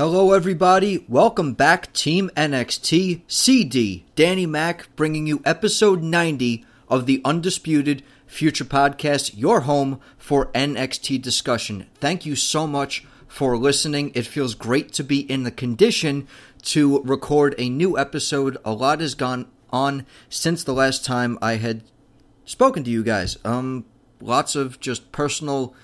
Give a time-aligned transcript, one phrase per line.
[0.00, 1.04] Hello, everybody.
[1.08, 4.06] Welcome back, Team NXT CD.
[4.14, 11.20] Danny Mac bringing you episode 90 of the Undisputed Future Podcast, your home for NXT
[11.20, 11.86] discussion.
[11.96, 14.10] Thank you so much for listening.
[14.14, 16.26] It feels great to be in the condition
[16.62, 18.56] to record a new episode.
[18.64, 21.82] A lot has gone on since the last time I had
[22.46, 23.36] spoken to you guys.
[23.44, 23.84] Um,
[24.18, 25.74] lots of just personal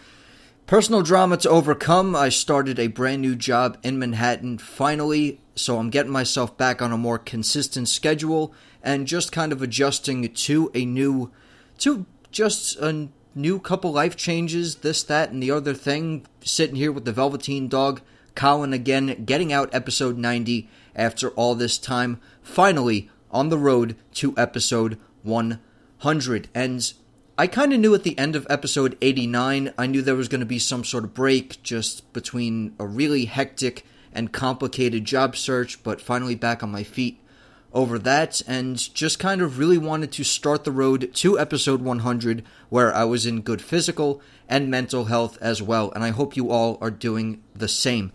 [0.67, 2.17] Personal drama to overcome.
[2.17, 6.91] I started a brand new job in Manhattan finally, so I'm getting myself back on
[6.91, 11.31] a more consistent schedule and just kind of adjusting to a new,
[11.79, 16.27] to just a new couple life changes, this, that, and the other thing.
[16.41, 18.01] Sitting here with the Velveteen Dog,
[18.35, 22.21] Colin again, getting out episode 90 after all this time.
[22.43, 26.49] Finally, on the road to episode 100.
[26.53, 26.93] And
[27.39, 30.41] I kind of knew at the end of episode 89, I knew there was going
[30.41, 35.83] to be some sort of break just between a really hectic and complicated job search,
[35.83, 37.21] but finally back on my feet
[37.75, 42.43] over that, and just kind of really wanted to start the road to episode 100,
[42.71, 46.51] where I was in good physical and mental health as well, and I hope you
[46.51, 48.13] all are doing the same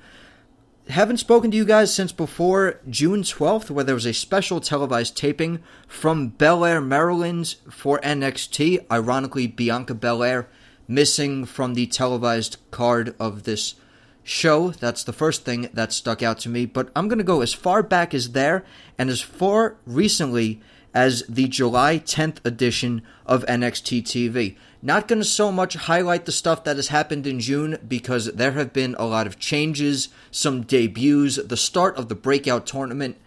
[0.92, 5.18] haven't spoken to you guys since before June 12th, where there was a special televised
[5.18, 8.86] taping from Bel Air, Maryland for NXT.
[8.92, 10.48] Ironically, Bianca Belair
[10.88, 13.76] missing from the televised card of this
[14.24, 14.72] show.
[14.72, 16.66] That's the first thing that stuck out to me.
[16.66, 18.66] But I'm going to go as far back as there
[18.98, 20.62] and as far recently
[20.94, 24.58] as the July 10th edition of NXT TV.
[24.84, 28.54] Not going to so much highlight the stuff that has happened in June because there
[28.54, 33.18] have been a lot of changes, some debuts, the start of the breakout tournament.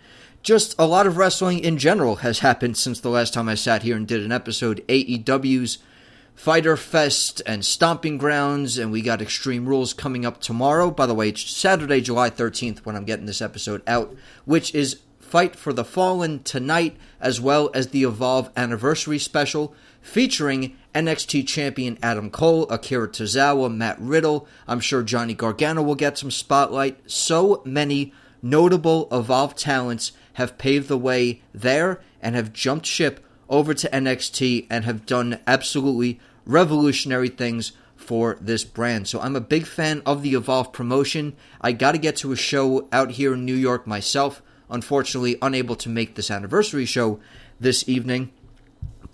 [0.42, 3.84] Just a lot of wrestling in general has happened since the last time I sat
[3.84, 4.84] here and did an episode.
[4.88, 5.78] AEW's
[6.34, 10.90] Fighter Fest and Stomping Grounds, and we got Extreme Rules coming up tomorrow.
[10.90, 14.14] By the way, it's Saturday, July 13th when I'm getting this episode out,
[14.44, 20.76] which is Fight for the Fallen tonight, as well as the Evolve Anniversary Special featuring
[20.94, 24.46] NXT champion Adam Cole, Akira Tozawa, Matt Riddle.
[24.68, 27.10] I'm sure Johnny Gargano will get some spotlight.
[27.10, 28.12] So many
[28.42, 34.66] notable Evolve talents have paved the way there and have jumped ship over to NXT
[34.68, 39.08] and have done absolutely revolutionary things for this brand.
[39.08, 41.34] So I'm a big fan of the Evolve promotion.
[41.62, 44.42] I got to get to a show out here in New York myself.
[44.68, 47.20] Unfortunately, unable to make this anniversary show
[47.58, 48.32] this evening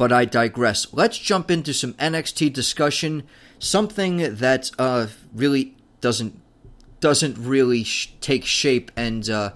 [0.00, 0.86] but I digress.
[0.94, 3.24] Let's jump into some NXT discussion.
[3.58, 6.40] Something that uh, really doesn't
[7.00, 9.50] doesn't really sh- take shape, and uh,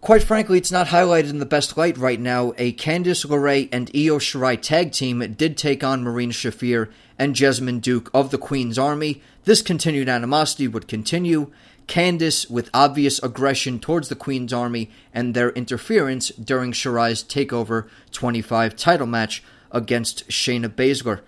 [0.00, 2.52] quite frankly, it's not highlighted in the best light right now.
[2.58, 7.80] A Candice LeRae and Io Shirai tag team did take on Marina Shafir and Jessamyn
[7.80, 9.20] Duke of the Queen's Army.
[9.46, 11.50] This continued animosity would continue.
[11.86, 18.76] Candice with obvious aggression towards the Queen's army and their interference during Shirai's TakeOver 25
[18.76, 21.20] title match against Shayna Baszler.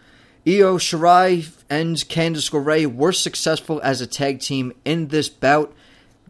[0.46, 5.74] Io Shirai and Candice LeRae were successful as a tag team in this bout.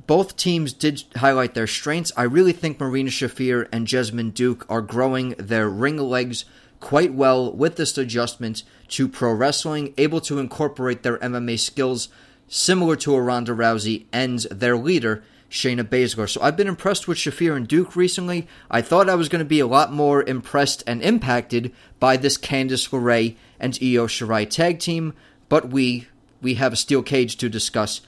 [0.07, 2.13] Both teams did highlight their strengths.
[2.17, 6.47] I really think Marina Shafir and Jessamyn Duke are growing their ring legs
[6.81, 12.09] quite well with this adjustment to pro wrestling, able to incorporate their MMA skills
[12.49, 16.29] similar to a Ronda Rousey and their leader, Shayna Baszler.
[16.29, 18.47] So I've been impressed with Shafir and Duke recently.
[18.71, 22.37] I thought I was going to be a lot more impressed and impacted by this
[22.37, 25.15] Candice LeRae and Io Shirai tag team,
[25.49, 26.09] but we
[26.43, 28.03] we have a steel cage to discuss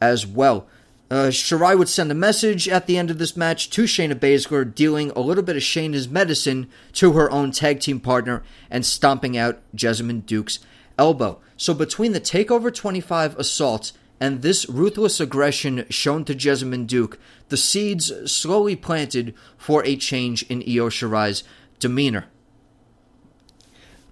[0.00, 0.66] as well.
[1.10, 4.74] Uh, Shirai would send a message at the end of this match to Shayna Baszler,
[4.74, 9.36] dealing a little bit of Shayna's medicine to her own tag team partner and stomping
[9.36, 10.60] out Jessamyn Duke's
[10.98, 11.40] elbow.
[11.56, 17.18] So between the Takeover 25 assault and this ruthless aggression shown to Jessamyn Duke,
[17.48, 21.44] the seeds slowly planted for a change in Io Shirai's
[21.78, 22.26] demeanor.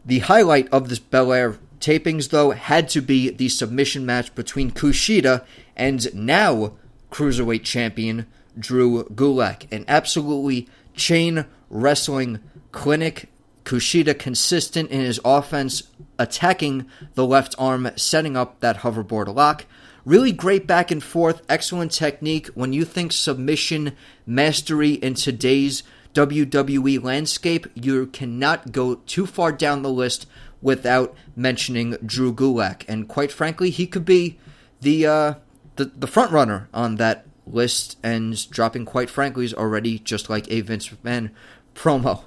[0.05, 5.45] The highlight of this Belair tapings, though, had to be the submission match between Kushida
[5.77, 6.75] and now
[7.11, 8.27] Cruiserweight Champion
[8.59, 9.71] Drew Gulak.
[9.73, 12.41] An absolutely chain wrestling
[12.73, 13.29] clinic
[13.65, 15.85] Kushida consistent in his offense,
[16.23, 19.67] attacking the left arm, setting up that hoverboard lock.
[20.05, 22.47] Really great back and forth, excellent technique.
[22.55, 23.97] When you think submission
[24.27, 25.83] mastery in today's
[26.15, 30.27] WWE landscape, you cannot go too far down the list
[30.61, 32.85] without mentioning Drew Gulak.
[32.89, 34.39] And quite frankly, he could be
[34.81, 35.35] the uh,
[35.77, 37.99] the, the front runner on that list.
[38.03, 41.31] And dropping, quite frankly, is already just like a Vince McMahon
[41.75, 42.25] promo.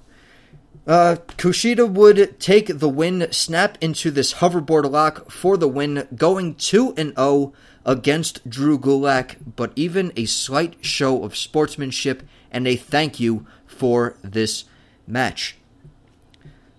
[0.87, 6.55] Uh, Kushida would take the win, snap into this hoverboard lock for the win, going
[6.55, 7.53] 2 and 0
[7.85, 14.15] against Drew Gulak, but even a slight show of sportsmanship and a thank you for
[14.23, 14.65] this
[15.07, 15.57] match.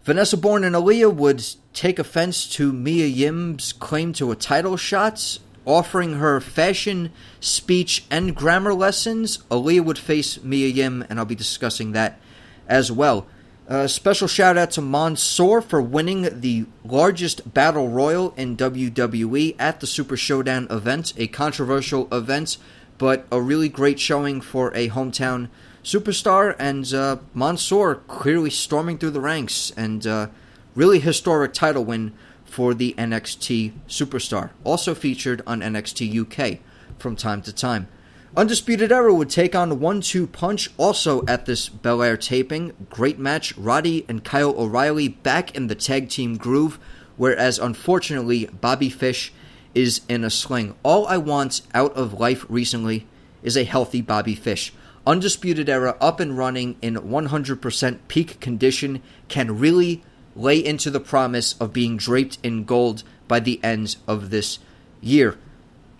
[0.04, 5.38] Vanessa Borne and Aliyah would take offense to Mia Yim's claim to a title shot,
[5.64, 9.38] offering her fashion, speech, and grammar lessons.
[9.50, 12.20] Aliyah would face Mia Yim, and I'll be discussing that
[12.68, 13.26] as well.
[13.68, 19.80] A special shout out to Mansoor for winning the largest battle royal in WWE at
[19.80, 22.58] the Super Showdown event, a controversial event,
[22.96, 25.48] but a really great showing for a hometown
[25.82, 26.54] superstar.
[26.60, 30.28] And uh, Mansoor clearly storming through the ranks, and uh,
[30.76, 32.12] really historic title win
[32.44, 34.50] for the NXT superstar.
[34.62, 36.60] Also featured on NXT UK
[37.00, 37.88] from time to time.
[38.36, 42.74] Undisputed Era would take on One Two Punch also at this Bel Air taping.
[42.90, 43.56] Great match.
[43.56, 46.78] Roddy and Kyle O'Reilly back in the tag team groove,
[47.16, 49.32] whereas unfortunately Bobby Fish
[49.74, 50.74] is in a sling.
[50.82, 53.06] All I want out of life recently
[53.42, 54.70] is a healthy Bobby Fish.
[55.06, 60.04] Undisputed Era up and running in 100% peak condition can really
[60.34, 64.58] lay into the promise of being draped in gold by the end of this
[65.00, 65.38] year.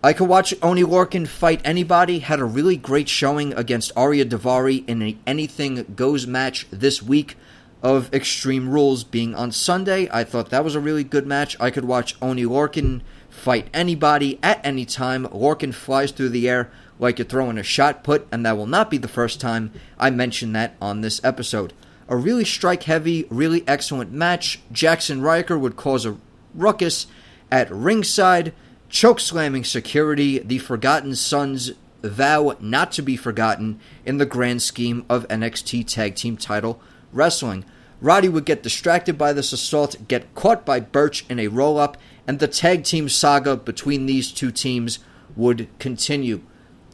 [0.06, 2.20] I could watch Oni Lorcan fight anybody.
[2.20, 7.36] Had a really great showing against Ariya Daivari in an Anything Goes match this week
[7.82, 10.08] of Extreme Rules being on Sunday.
[10.12, 11.56] I thought that was a really good match.
[11.58, 15.26] I could watch Oni Lorcan fight anybody at any time.
[15.26, 16.70] Lorcan flies through the air
[17.00, 20.10] like you're throwing a shot put, and that will not be the first time I
[20.10, 21.72] mention that on this episode.
[22.08, 24.60] A really strike heavy, really excellent match.
[24.70, 26.16] Jackson Ryker would cause a
[26.54, 27.08] ruckus
[27.50, 28.52] at ringside
[28.90, 31.72] chokeslamming security, the Forgotten Sons
[32.02, 36.80] vow not to be forgotten in the grand scheme of NXT Tag Team title
[37.12, 37.64] wrestling.
[38.00, 41.96] Roddy would get distracted by this assault, get caught by Burch in a roll up,
[42.26, 44.98] and the tag team saga between these two teams
[45.34, 46.42] would continue.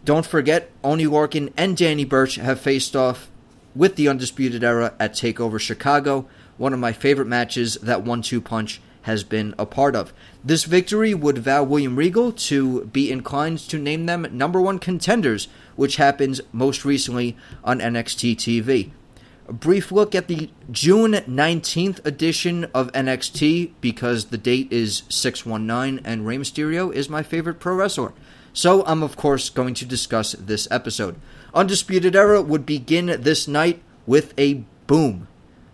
[0.05, 3.31] Don't forget, Oni Lorcan and Danny Burch have faced off
[3.75, 8.41] with the Undisputed Era at TakeOver Chicago, one of my favorite matches that one two
[8.41, 10.13] punch has been a part of.
[10.45, 15.49] This victory would vow William Regal to be inclined to name them number one contenders,
[15.77, 18.91] which happens most recently on NXT TV.
[19.49, 26.05] A brief look at the June 19th edition of NXT because the date is 619
[26.05, 28.13] and Rey Mysterio is my favorite pro wrestler.
[28.53, 31.17] So I'm, of course, going to discuss this episode.
[31.55, 35.27] Undisputed Era would begin this night with a boom.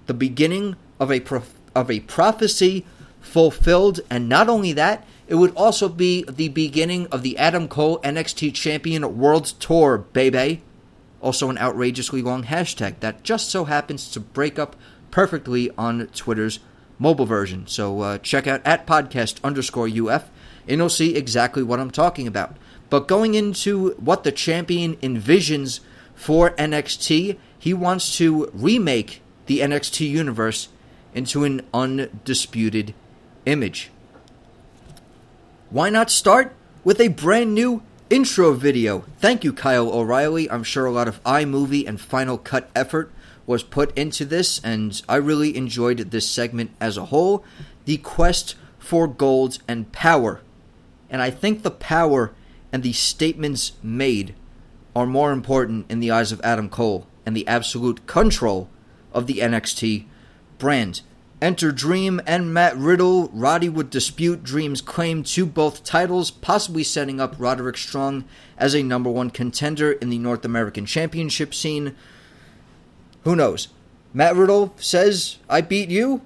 [0.07, 2.87] The beginning of a, prof- of a prophecy
[3.29, 4.01] fulfilled.
[4.11, 8.55] And not only that, it would also be the beginning of the Adam Cole NXT
[8.55, 10.63] Champion World Tour, baby.
[11.21, 14.77] Also, an outrageously long hashtag that just so happens to break up
[15.11, 16.61] perfectly on Twitter's
[16.99, 17.67] mobile version.
[17.67, 20.31] So uh, check out at podcast underscore UF
[20.67, 22.57] and you'll see exactly what I'm talking about.
[22.91, 25.81] But going into what the champion envisions
[26.15, 30.69] for NXT, he wants to remake the NXT universe
[31.15, 32.95] into an undisputed
[33.49, 33.91] image.
[35.71, 39.05] Why not start with a brand new intro video?
[39.19, 40.51] Thank you, Kyle O'Reilly.
[40.51, 43.13] I'm sure a lot of iMovie and Final Cut effort
[43.47, 47.45] was put into this, and I really enjoyed this segment as a whole.
[47.87, 50.41] The quest for gold and power.
[51.11, 52.33] And I think the power
[52.73, 54.35] and the statements made
[54.95, 58.69] are more important in the eyes of Adam Cole and the absolute control
[59.13, 60.05] of the NXT
[60.59, 61.03] brand.
[61.41, 63.29] Enter Dream and Matt Riddle.
[63.29, 68.25] Roddy would dispute Dream's claim to both titles, possibly setting up Roderick Strong
[68.57, 71.95] as a number one contender in the North American Championship scene.
[73.23, 73.69] Who knows?
[74.13, 76.23] Matt Riddle says, I beat you,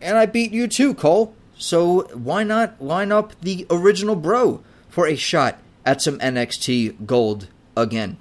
[0.00, 1.34] and I beat you too, Cole.
[1.56, 7.46] So why not line up the original bro for a shot at some NXT gold
[7.76, 8.16] again?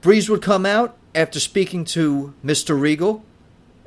[0.00, 2.80] Breeze would come out after speaking to Mr.
[2.80, 3.24] Regal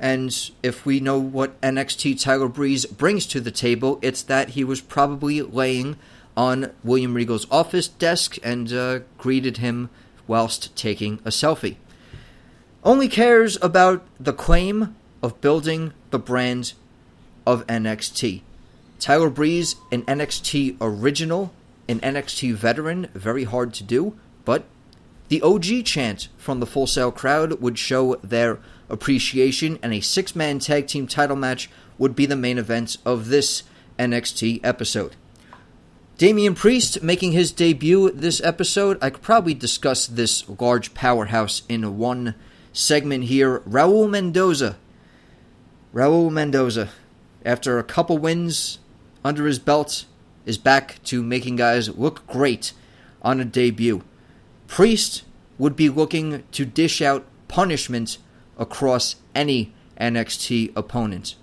[0.04, 4.62] and if we know what NXT Tyler Breeze brings to the table, it's that he
[4.62, 5.96] was probably laying
[6.36, 9.88] on William Regal's office desk and uh, greeted him
[10.26, 11.76] whilst taking a selfie.
[12.84, 16.74] Only cares about the claim of building the brand
[17.46, 18.42] of NXT.
[19.00, 21.50] Tyler Breeze, an NXT original,
[21.88, 24.64] an NXT veteran, very hard to do, but
[25.28, 30.34] the OG chant from the Full Sail crowd would show their appreciation, and a six
[30.34, 33.62] man tag team title match would be the main events of this
[33.98, 35.16] NXT episode.
[36.16, 38.98] Damian Priest making his debut this episode.
[39.02, 42.34] I could probably discuss this large powerhouse in one
[42.72, 43.60] segment here.
[43.60, 44.76] Raul Mendoza
[45.94, 46.88] Raul Mendoza,
[47.44, 48.80] after a couple wins
[49.24, 50.06] under his belt,
[50.44, 52.72] is back to making guys look great
[53.22, 54.02] on a debut.
[54.66, 55.22] Priest
[55.56, 58.18] would be looking to dish out punishment
[58.58, 61.36] across any NXT opponent.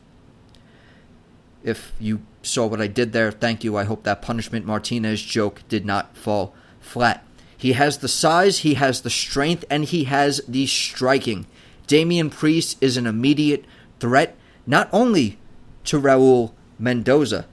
[1.64, 3.78] If you saw what I did there, thank you.
[3.78, 7.24] I hope that punishment Martinez joke did not fall flat.
[7.56, 11.46] He has the size, he has the strength, and he has the striking.
[11.86, 13.66] Damian Priest is an immediate
[14.00, 15.38] threat, not only
[15.84, 17.46] to Raul Mendoza,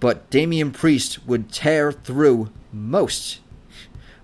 [0.00, 3.40] but Damian Priest would tear through most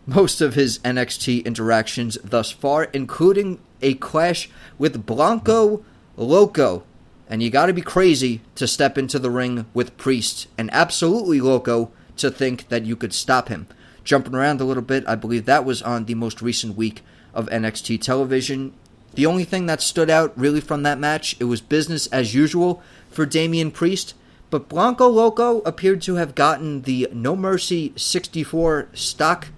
[0.07, 5.85] most of his NXT interactions thus far, including a clash with Blanco
[6.17, 6.83] Loco.
[7.29, 11.91] And you gotta be crazy to step into the ring with Priest, and absolutely loco
[12.17, 13.67] to think that you could stop him.
[14.05, 17.49] Jumping around a little bit, I believe that was on the most recent week of
[17.49, 18.75] NXT television.
[19.15, 22.83] The only thing that stood out really from that match, it was business as usual
[23.11, 24.15] for Damian Priest,
[24.51, 29.49] but Blanco Loco appeared to have gotten the No Mercy 64 stock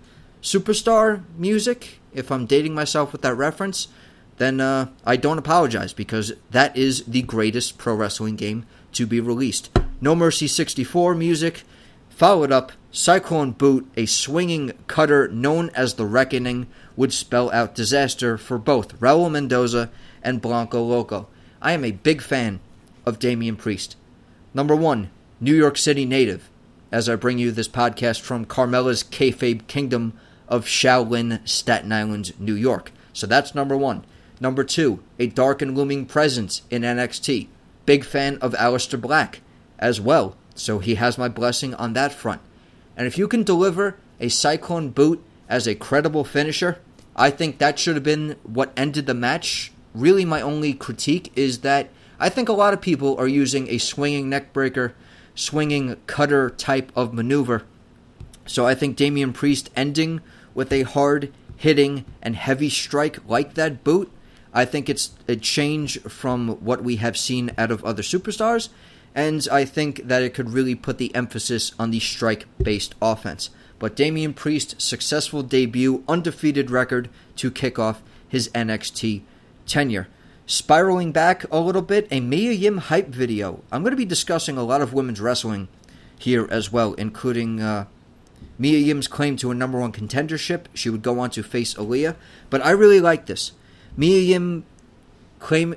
[0.42, 2.00] superstar music.
[2.14, 3.88] If I'm dating myself with that reference,
[4.38, 9.20] then uh, I don't apologize because that is the greatest pro wrestling game to be
[9.20, 9.70] released.
[10.00, 11.62] No Mercy 64 music,
[12.10, 16.66] followed up Cyclone Boot, a swinging cutter known as the Reckoning,
[16.96, 19.90] would spell out disaster for both Raul Mendoza
[20.22, 21.28] and Blanco Loco.
[21.60, 22.60] I am a big fan
[23.04, 23.96] of Damian Priest.
[24.54, 26.48] Number one, New York City native,
[26.90, 32.54] as I bring you this podcast from Carmella's Kayfabe Kingdom of Shaolin, Staten Island, New
[32.54, 32.92] York.
[33.12, 34.04] So that's number one.
[34.40, 37.48] Number two, a dark and looming presence in NXT.
[37.86, 39.40] Big fan of Aleister Black
[39.78, 42.40] as well, so he has my blessing on that front.
[42.96, 46.78] And if you can deliver a Cyclone boot as a credible finisher,
[47.14, 49.72] I think that should have been what ended the match.
[49.94, 51.88] Really, my only critique is that
[52.18, 54.92] I think a lot of people are using a swinging neckbreaker,
[55.34, 57.62] swinging cutter type of maneuver.
[58.46, 60.20] So I think Damian Priest ending
[60.54, 64.10] with a hard hitting and heavy strike like that boot,
[64.56, 68.70] I think it's a change from what we have seen out of other superstars,
[69.14, 73.50] and I think that it could really put the emphasis on the strike based offense.
[73.78, 79.20] But Damian Priest's successful debut, undefeated record to kick off his NXT
[79.66, 80.08] tenure.
[80.46, 83.62] Spiraling back a little bit, a Mia Yim hype video.
[83.70, 85.68] I'm going to be discussing a lot of women's wrestling
[86.18, 87.84] here as well, including uh,
[88.58, 90.64] Mia Yim's claim to a number one contendership.
[90.72, 92.16] She would go on to face Aliyah,
[92.48, 93.52] But I really like this.
[93.96, 94.64] Mia Yim
[95.38, 95.74] claim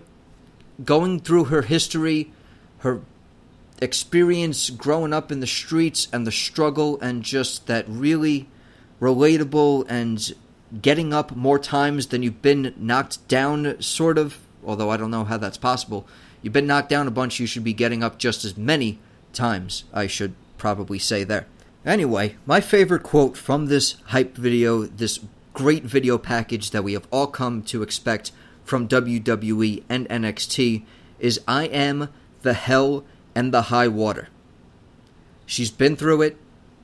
[0.83, 2.31] going through her history,
[2.79, 3.01] her
[3.81, 8.49] experience growing up in the streets and the struggle and just that really
[8.99, 10.33] relatable and
[10.81, 15.23] getting up more times than you've been knocked down sort of although I don't know
[15.23, 16.07] how that's possible.
[16.41, 18.99] You've been knocked down a bunch, you should be getting up just as many
[19.33, 21.47] times, I should probably say there.
[21.85, 25.19] Anyway, my favorite quote from this hype video, this
[25.59, 28.31] great video package that we have all come to expect
[28.63, 30.85] from WWE and NXT,
[31.19, 32.07] is I am
[32.43, 33.03] the hell
[33.35, 34.29] and the high water.
[35.45, 36.37] She's been through it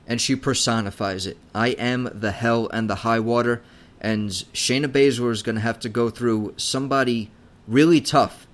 [0.06, 1.38] and she personifies it.
[1.54, 3.62] I am the hell and the high water,
[3.98, 7.30] and Shayna Baszler is going to have to go through somebody
[7.66, 8.46] really tough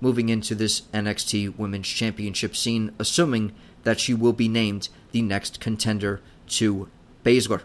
[0.00, 3.52] moving into this NXT Women's Championship scene, assuming
[3.82, 6.88] that she will be named the next contender to
[7.22, 7.60] Baszler.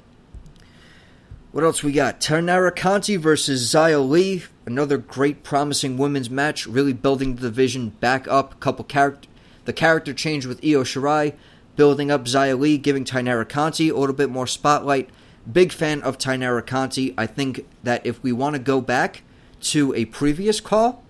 [1.51, 2.22] What else we got?
[2.22, 4.43] Taynara Conti versus Xia Li.
[4.65, 8.58] Another great, promising women's match, really building the division back up.
[8.62, 9.27] Couple character,
[9.65, 11.34] the character change with Io Shirai,
[11.75, 15.10] building up Xia Li, giving Taynara Conti a little bit more spotlight.
[15.51, 17.13] Big fan of Taynara Conti.
[17.17, 19.24] I think that if we want to go back
[19.63, 21.03] to a previous call,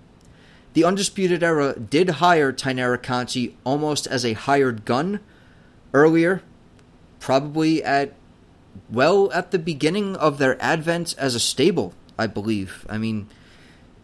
[0.74, 5.20] the Undisputed Era did hire Taynara Conti almost as a hired gun
[5.94, 6.42] earlier,
[7.20, 8.16] probably at
[8.90, 12.86] well at the beginning of their advent as a stable, I believe.
[12.90, 13.30] I mean,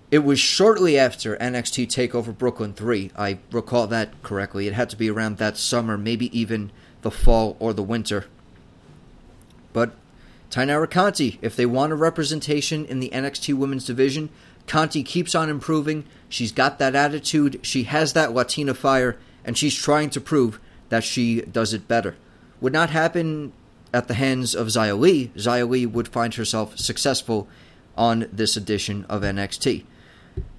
[0.09, 3.12] it was shortly after NXT Takeover Brooklyn 3.
[3.15, 4.67] I recall that correctly.
[4.67, 6.71] It had to be around that summer, maybe even
[7.01, 8.25] the fall or the winter.
[9.74, 9.91] But
[10.50, 14.29] Taynara Conti, if they want a representation in the NXT Women's Division,
[14.65, 16.05] Conti keeps on improving.
[16.29, 20.59] She's got that attitude, she has that Latina fire, and she's trying to prove
[20.89, 22.15] that she does it better.
[22.62, 23.53] Would not happen
[23.94, 25.32] at the hands of Xia Li.
[25.36, 27.48] Xia Li would find herself successful
[27.96, 29.86] on this edition of NXT.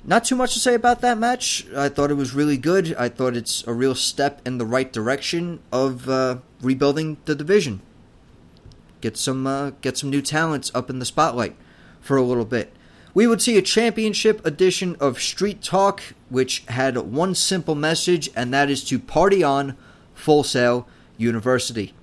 [0.05, 1.67] Not too much to say about that match.
[1.77, 2.95] I thought it was really good.
[2.99, 7.83] I thought it's a real step in the right direction of uh, rebuilding the division.
[9.01, 11.57] Get some uh, get some new talents up in the spotlight
[12.01, 12.73] for a little bit.
[13.15, 18.53] We would see a championship edition of Street Talk which had one simple message, and
[18.53, 19.77] that is to party on
[20.15, 21.95] Full Sail University.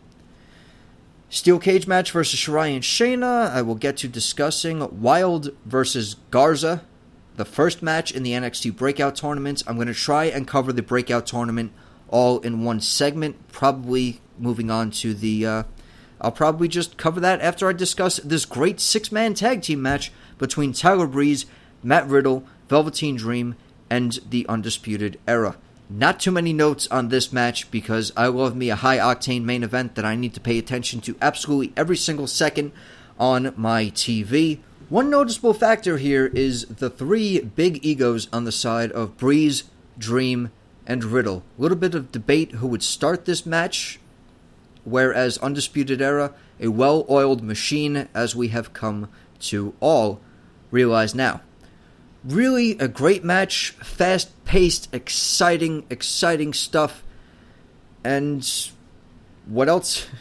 [1.35, 3.51] Steel cage match versus Shirai and Shayna.
[3.51, 6.85] I will get to discussing Wilde versus Garza,
[7.35, 9.61] the first match in the NXT Breakout Tournament.
[9.67, 11.73] I'm going to try and cover the Breakout Tournament
[12.07, 13.49] all in one segment.
[13.49, 15.45] Probably moving on to the.
[15.45, 15.63] Uh,
[16.21, 20.13] I'll probably just cover that after I discuss this great six man tag team match
[20.37, 21.45] between Tyler Breeze,
[21.83, 23.57] Matt Riddle, Velveteen Dream,
[23.89, 25.57] and the Undisputed Era.
[25.89, 29.63] Not too many notes on this match because I love me a high octane main
[29.63, 32.71] event that I need to pay attention to absolutely every single second
[33.19, 34.59] on my TV.
[34.89, 39.65] One noticeable factor here is the three big egos on the side of Breeze,
[39.97, 40.49] Dream,
[40.87, 41.43] and Riddle.
[41.57, 43.99] A little bit of debate who would start this match,
[44.85, 49.07] whereas Undisputed Era, a well oiled machine, as we have come
[49.39, 50.19] to all
[50.71, 51.41] realize now
[52.25, 57.03] really a great match, fast paced, exciting, exciting stuff.
[58.03, 58.48] And
[59.46, 60.08] what else?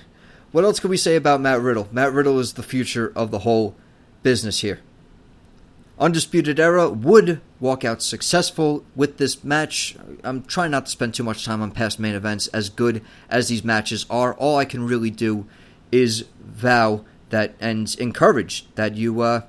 [0.52, 1.88] What else can we say about Matt Riddle?
[1.90, 3.74] Matt Riddle is the future of the whole
[4.22, 4.78] business here.
[5.98, 9.96] Undisputed Era would walk out successful with this match.
[10.22, 13.48] I'm trying not to spend too much time on past main events, as good as
[13.48, 14.34] these matches are.
[14.34, 15.44] All I can really do
[15.90, 19.42] is vow that and encourage that you uh,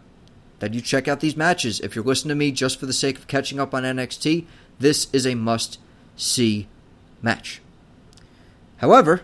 [0.59, 1.79] that you check out these matches.
[1.79, 4.45] If you're listening to me just for the sake of catching up on NXT,
[4.79, 5.79] this is a must
[6.15, 6.67] see
[7.21, 7.61] match.
[8.77, 9.21] However,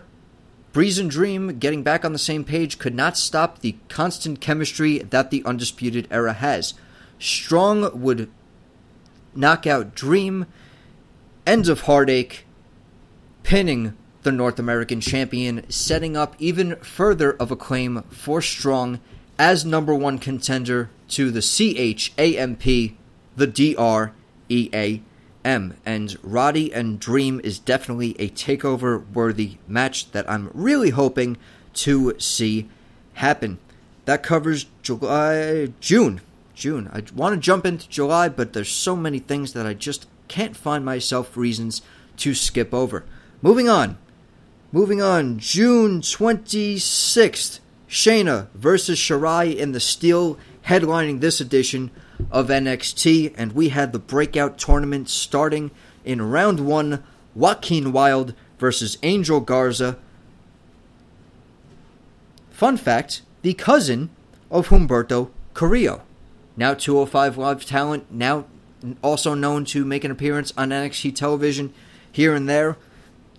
[0.72, 4.98] Breeze and Dream getting back on the same page could not stop the constant chemistry
[4.98, 6.74] that the Undisputed Era has.
[7.18, 8.30] Strong would
[9.34, 10.46] knock out Dream,
[11.46, 12.46] Ends of Heartache,
[13.42, 19.00] pinning the North American champion, setting up even further of a claim for Strong
[19.42, 22.62] as number one contender to the CHAMP,
[23.36, 24.12] the DREAM.
[25.44, 31.38] And Roddy and Dream is definitely a takeover worthy match that I'm really hoping
[31.74, 32.68] to see
[33.14, 33.58] happen.
[34.04, 36.20] That covers July, June.
[36.54, 36.88] June.
[36.92, 40.56] I want to jump into July, but there's so many things that I just can't
[40.56, 41.82] find myself reasons
[42.18, 43.04] to skip over.
[43.40, 43.98] Moving on.
[44.70, 45.40] Moving on.
[45.40, 47.58] June 26th.
[47.92, 51.90] Shayna versus Shirai in the steel headlining this edition
[52.30, 55.70] of NXT, and we had the breakout tournament starting
[56.02, 59.98] in round one Joaquin Wilde versus Angel Garza.
[62.50, 64.08] Fun fact the cousin
[64.50, 66.00] of Humberto Carrillo,
[66.56, 68.46] now 205 Live talent, now
[69.02, 71.74] also known to make an appearance on NXT television
[72.10, 72.78] here and there.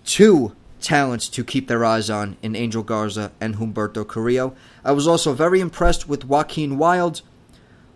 [0.04, 4.54] Two talents to keep their eyes on in Angel Garza and Humberto Carrillo.
[4.84, 7.22] I was also very impressed with Joaquin Wilde.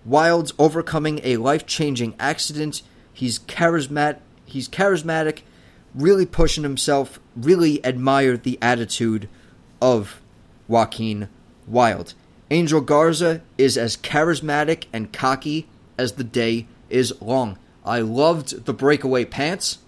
[0.04, 2.82] Wilde's overcoming a life-changing accident.
[3.12, 4.18] He's charismatic.
[4.46, 5.40] He's charismatic,
[5.94, 7.20] really pushing himself.
[7.36, 9.28] Really admired the attitude
[9.82, 10.20] of
[10.66, 11.28] Joaquin
[11.66, 12.14] Wilde.
[12.50, 17.58] Angel Garza is as charismatic and cocky as the day is long.
[17.84, 19.78] I loved the breakaway pants.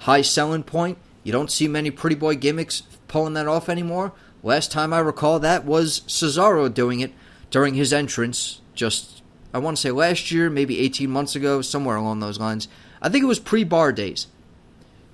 [0.00, 0.98] High selling point.
[1.22, 4.12] You don't see many pretty boy gimmicks pulling that off anymore.
[4.42, 7.12] Last time I recall that was Cesaro doing it
[7.50, 11.96] during his entrance, just, I want to say last year, maybe 18 months ago, somewhere
[11.96, 12.68] along those lines.
[13.02, 14.26] I think it was pre bar days.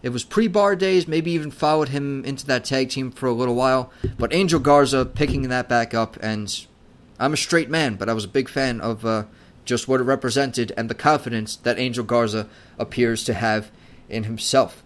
[0.03, 3.33] It was pre bar days, maybe even followed him into that tag team for a
[3.33, 3.90] little while.
[4.19, 6.67] But Angel Garza picking that back up, and
[7.19, 9.25] I'm a straight man, but I was a big fan of uh,
[9.64, 13.71] just what it represented and the confidence that Angel Garza appears to have
[14.11, 14.84] in himself.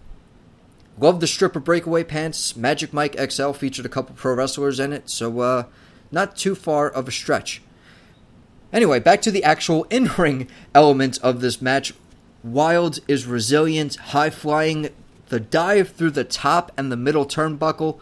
[0.99, 2.57] Love the stripper breakaway pants.
[2.57, 5.63] Magic Mike XL featured a couple pro wrestlers in it, so uh,
[6.11, 7.61] not too far of a stretch.
[8.73, 11.93] Anyway, back to the actual in ring element of this match.
[12.43, 14.89] Wilde is resilient, high flying,
[15.27, 17.99] the dive through the top and the middle turnbuckle.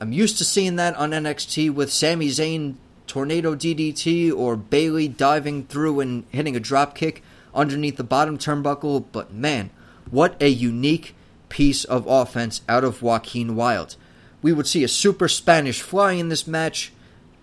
[0.00, 2.74] I'm used to seeing that on NXT with Sami Zayn
[3.06, 7.22] tornado DDT or Bayley diving through and hitting a drop kick
[7.54, 9.70] underneath the bottom turnbuckle, but man,
[10.10, 11.14] what a unique
[11.54, 13.94] piece of offense out of Joaquin Wilde.
[14.42, 16.92] We would see a super Spanish fly in this match,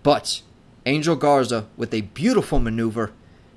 [0.02, 0.42] but
[0.84, 3.12] Angel Garza with a beautiful maneuver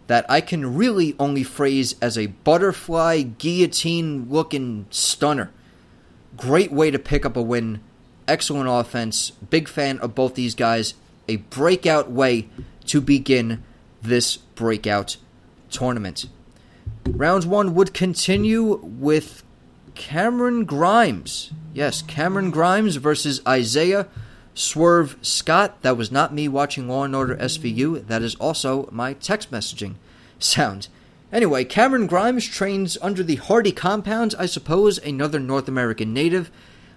[0.07, 5.51] that I can really only phrase as a butterfly guillotine looking stunner.
[6.37, 7.81] Great way to pick up a win.
[8.25, 9.31] Excellent offense.
[9.49, 10.93] Big fan of both these guys.
[11.27, 12.47] A breakout way
[12.85, 13.61] to begin
[14.01, 15.17] this breakout
[15.69, 16.27] tournament.
[17.05, 19.43] Round one would continue with
[19.95, 21.51] Cameron Grimes.
[21.73, 24.07] Yes, Cameron Grimes versus Isaiah
[24.53, 25.81] Swerve Scott.
[25.81, 28.05] That was not me watching Law and Order SVU.
[28.07, 29.95] That is also my text messaging
[30.39, 30.89] sound.
[31.31, 36.51] Anyway, Cameron Grimes trains under the Hardy Compounds, I suppose, another North American native.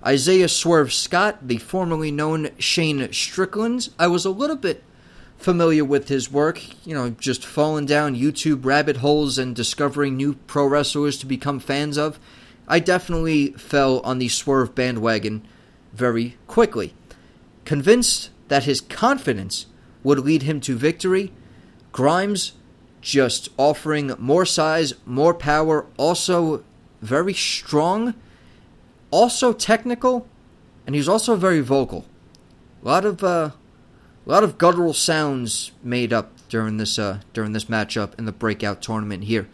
[0.06, 4.84] Isaiah Swerve Scott, the formerly known Shane Strickland, I was a little bit
[5.38, 10.34] familiar with his work, you know, just falling down YouTube rabbit holes and discovering new
[10.34, 12.20] pro wrestlers to become fans of.
[12.68, 15.42] I definitely fell on the Swerve bandwagon
[15.92, 16.94] very quickly.
[17.64, 19.66] Convinced that his confidence
[20.04, 21.32] would lead him to victory,
[21.92, 22.52] Grimes
[23.00, 26.62] just offering more size, more power, also
[27.00, 28.14] very strong,
[29.10, 30.26] also technical,
[30.86, 32.04] and he's also very vocal.
[32.82, 33.50] A lot of uh,
[34.26, 38.32] a lot of guttural sounds made up during this uh, during this matchup in the
[38.32, 39.48] breakout tournament here.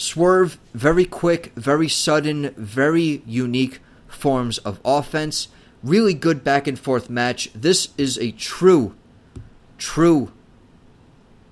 [0.00, 5.48] Swerve, very quick, very sudden, very unique forms of offense.
[5.82, 7.50] Really good back and forth match.
[7.54, 8.94] This is a true,
[9.76, 10.32] true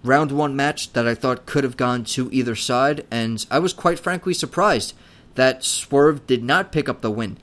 [0.02, 3.74] round one match that I thought could have gone to either side, and I was
[3.74, 4.94] quite frankly surprised
[5.34, 7.36] that Swerve did not pick up the win.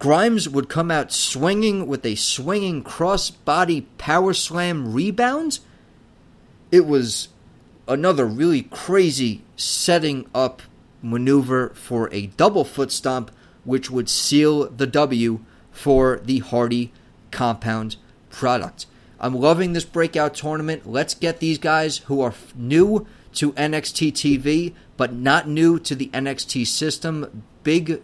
[0.00, 5.60] Grimes would come out swinging with a swinging cross-body power slam rebound.
[6.72, 7.28] It was
[7.90, 10.62] another really crazy setting up
[11.02, 13.30] maneuver for a double foot stomp,
[13.64, 15.40] which would seal the W
[15.72, 16.92] for the Hardy
[17.32, 17.96] compound
[18.30, 18.86] product.
[19.18, 20.88] I'm loving this breakout tournament.
[20.88, 26.08] Let's get these guys who are new to NXT TV, but not new to the
[26.08, 27.42] NXT system.
[27.64, 28.00] Big,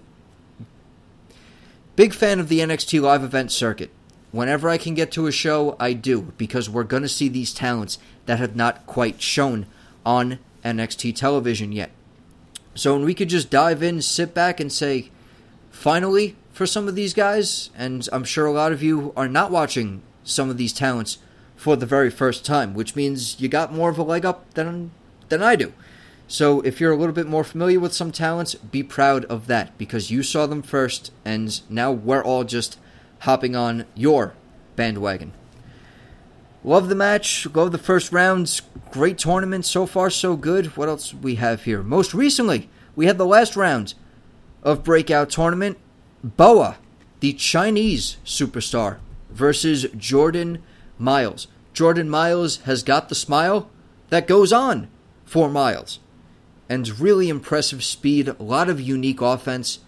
[1.95, 3.91] big fan of the NXT live event circuit.
[4.33, 7.55] Whenever I can get to a show, I do, because we're going to see these
[7.55, 9.67] talents that have not quite shown
[10.07, 11.91] on NXT television yet.
[12.75, 15.11] So when we could just dive in, sit back, and say,
[15.71, 19.51] finally, for some of these guys, and I'm sure a lot of you are not
[19.51, 21.19] watching some of these talents
[21.57, 24.93] for the very first time, which means you got more of a leg up than
[25.29, 25.73] than I do.
[26.29, 29.77] So if you're a little bit more familiar with some talents, be proud of that
[29.79, 32.79] because you saw them first and now we're all just
[33.21, 34.35] hopping on your
[34.75, 35.33] bandwagon.
[36.67, 40.77] Love the match, love the first rounds, great tournament so far so good.
[40.77, 41.81] What else we have here?
[41.81, 43.95] Most recently, we had the last round
[44.65, 45.79] of breakout tournament,
[46.25, 46.79] Boa,
[47.21, 48.99] the Chinese superstar
[49.31, 50.61] versus Jordan
[50.99, 51.47] Miles.
[51.73, 53.71] Jordan Miles has got the smile
[54.11, 54.89] that goes on
[55.25, 56.01] for Miles,
[56.69, 59.79] And really impressive speed, a lot of unique offense.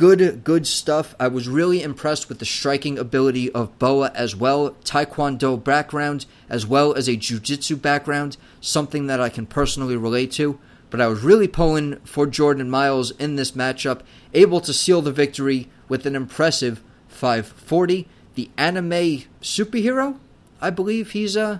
[0.00, 1.14] Good, good stuff.
[1.20, 4.70] I was really impressed with the striking ability of Boa as well.
[4.82, 10.32] Taekwondo background, as well as a jiu jitsu background, something that I can personally relate
[10.32, 10.58] to.
[10.88, 14.00] But I was really pulling for Jordan Miles in this matchup,
[14.32, 20.16] able to seal the victory with an impressive 540 the anime superhero.
[20.62, 21.58] I believe he's uh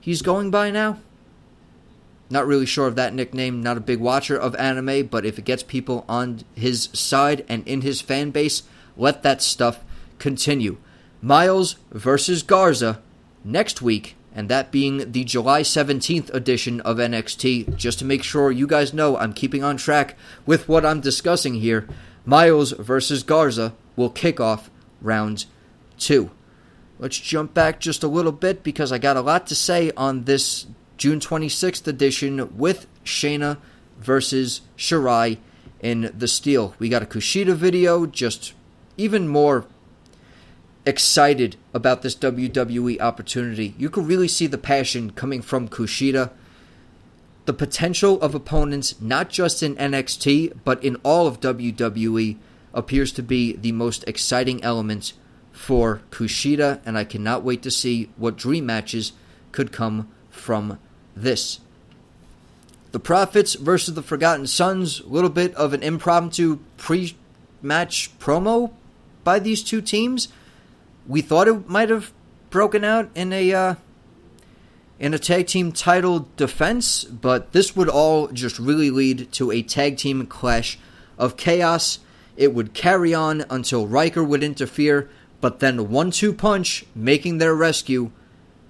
[0.00, 0.98] he's going by now.
[2.30, 5.44] Not really sure of that nickname, not a big watcher of anime, but if it
[5.44, 8.62] gets people on his side and in his fan base,
[8.96, 9.80] let that stuff
[10.18, 10.78] continue.
[11.20, 13.00] Miles versus Garza
[13.44, 17.76] next week, and that being the July 17th edition of NXT.
[17.76, 21.54] Just to make sure you guys know I'm keeping on track with what I'm discussing
[21.54, 21.86] here.
[22.24, 25.44] Miles versus Garza will kick off round
[25.98, 26.30] two.
[26.98, 30.24] Let's jump back just a little bit because I got a lot to say on
[30.24, 30.66] this
[31.02, 33.58] June 26th edition with Shayna
[33.98, 35.38] versus Shirai
[35.80, 36.76] in the Steel.
[36.78, 38.52] We got a Kushida video, just
[38.96, 39.66] even more
[40.86, 43.74] excited about this WWE opportunity.
[43.76, 46.30] You could really see the passion coming from Kushida.
[47.46, 52.36] The potential of opponents, not just in NXT, but in all of WWE,
[52.72, 55.14] appears to be the most exciting element
[55.50, 59.14] for Kushida, and I cannot wait to see what dream matches
[59.50, 60.78] could come from
[61.14, 61.60] this.
[62.92, 67.16] The Profits versus the Forgotten Sons, a little bit of an impromptu pre
[67.62, 68.72] match promo
[69.24, 70.28] by these two teams.
[71.06, 72.12] We thought it might have
[72.50, 73.74] broken out in a uh,
[74.98, 79.62] in a tag team title defense, but this would all just really lead to a
[79.62, 80.78] tag team clash
[81.18, 81.98] of chaos.
[82.36, 85.08] It would carry on until Ryker would interfere
[85.42, 88.12] but then one two punch, making their rescue,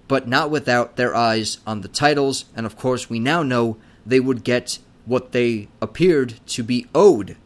[0.08, 2.46] but not without their eyes on the titles.
[2.54, 7.36] And of course, we now know they would get what they appeared to be owed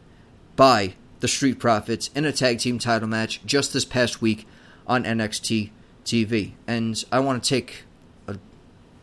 [0.57, 4.47] by the Street Profits in a tag team title match just this past week
[4.87, 5.71] on NXT
[6.05, 6.53] TV.
[6.67, 7.85] And I want to take
[8.29, 8.37] a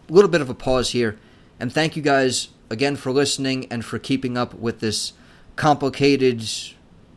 [0.10, 1.18] little bit of a pause here
[1.60, 5.13] and thank you guys again for listening and for keeping up with this
[5.56, 6.39] complicated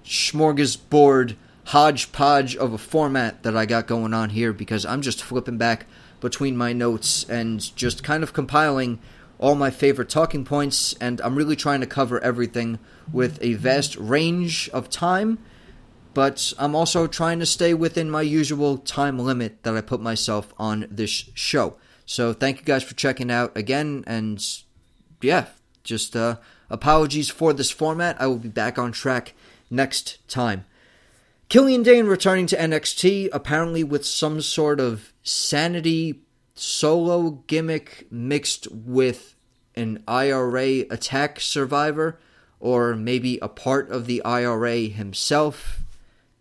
[0.05, 5.59] smorgasbord hodgepodge of a format that I got going on here because I'm just flipping
[5.59, 5.87] back
[6.21, 8.99] between my notes and just kind of compiling
[9.39, 12.79] all my favorite talking points, and I'm really trying to cover everything
[13.13, 15.39] with a vast range of time.
[16.15, 20.55] But I'm also trying to stay within my usual time limit that I put myself
[20.59, 21.77] on this show.
[22.07, 24.43] So thank you guys for checking out again, and
[25.21, 25.47] yeah,
[25.85, 26.37] just uh,
[26.71, 28.17] apologies for this format.
[28.19, 29.35] I will be back on track
[29.71, 30.65] next time.
[31.49, 36.21] Killian Dain returning to NXT, apparently with some sort of sanity
[36.55, 39.35] solo gimmick mixed with
[39.75, 42.19] an IRA attack survivor,
[42.61, 45.83] or maybe a part of the IRA himself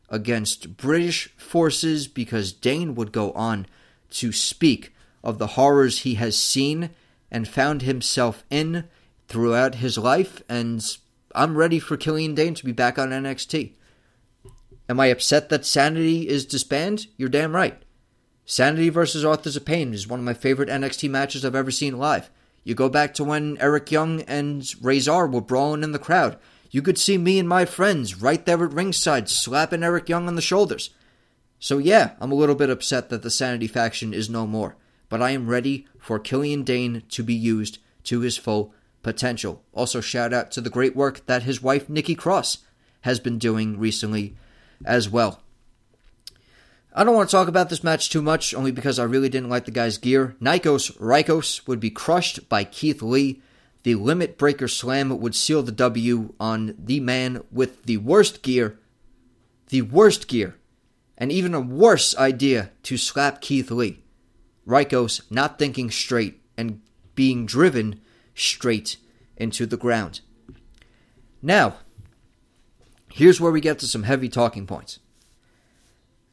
[0.09, 3.65] against British forces, because Dain would go on
[4.11, 4.93] to speak
[5.23, 6.91] of the horrors he has seen
[7.29, 8.85] and found himself in
[9.27, 10.97] throughout his life, and
[11.33, 13.71] I'm ready for Killian Dain to be back on NXT.
[14.87, 17.07] Am I upset that Sanity is disbanded?
[17.17, 17.81] You're damn right.
[18.45, 21.97] Sanity versus Authors of Pain is one of my favorite NXT matches I've ever seen
[21.97, 22.29] live.
[22.63, 26.37] You go back to when Eric Young and Rezar were brawling in the crowd.
[26.69, 30.35] You could see me and my friends right there at ringside slapping Eric Young on
[30.35, 30.91] the shoulders.
[31.59, 34.75] So yeah, I'm a little bit upset that the Sanity faction is no more,
[35.09, 39.63] but I am ready for Killian Dain to be used to his full potential.
[39.73, 42.59] Also shout out to the great work that his wife Nikki Cross
[43.01, 44.35] has been doing recently
[44.83, 45.41] as well.
[46.97, 49.49] I don't want to talk about this match too much, only because I really didn't
[49.49, 50.37] like the guy's gear.
[50.41, 53.41] Nikos Rykos would be crushed by Keith Lee.
[53.83, 58.79] The Limit Breaker Slam would seal the W on the man with the worst gear,
[59.67, 60.55] the worst gear,
[61.17, 64.01] and even a worse idea to slap Keith Lee.
[64.65, 66.81] Rykos not thinking straight and
[67.13, 67.99] being driven
[68.33, 68.95] straight
[69.35, 70.21] into the ground.
[71.41, 71.75] Now,
[73.15, 74.99] Here's where we get to some heavy talking points.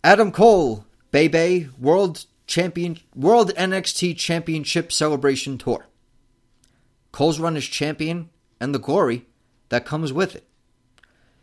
[0.05, 5.87] Adam Cole, Bebe, World Champion, World NXT Championship Celebration Tour.
[7.13, 9.27] Cole's run as champion and the glory
[9.69, 10.49] that comes with it.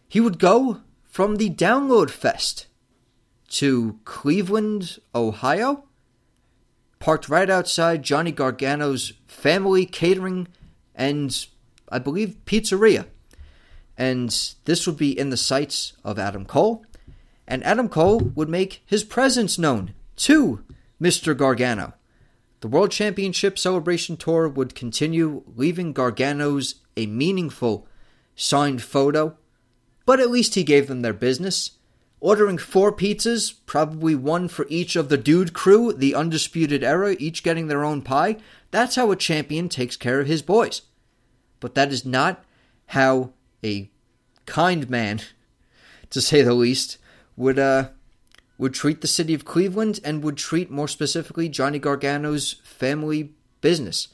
[0.10, 2.68] He would go from the Download Fest
[3.50, 5.86] to Cleveland, Ohio,
[7.00, 10.50] parked right outside Johnny Gargano's family catering
[10.94, 11.48] and
[11.90, 13.06] I believe pizzeria
[13.98, 16.86] and this would be in the sights of Adam Cole,
[17.50, 20.64] and Adam Cole would make his presence known to
[21.02, 21.36] Mr.
[21.36, 21.94] Gargano.
[22.62, 27.88] The World Championship Celebration Tour would continue, leaving Gargano's a meaningful
[28.36, 29.36] signed photo,
[30.06, 31.72] but at least he gave them their business.
[32.20, 37.44] Ordering four pizzas, probably one for each of the Dude Crew, the Undisputed Era, each
[37.44, 38.38] getting their own pie.
[38.72, 40.84] That's how a champion takes care of his boys.
[41.62, 42.44] But that is not
[42.88, 43.32] how
[43.64, 43.90] a
[44.46, 45.22] kind man,
[46.10, 46.98] to say the least,
[47.40, 47.90] would uh
[48.58, 54.10] would treat the city of Cleveland and would treat more specifically Johnny Gargano's family business.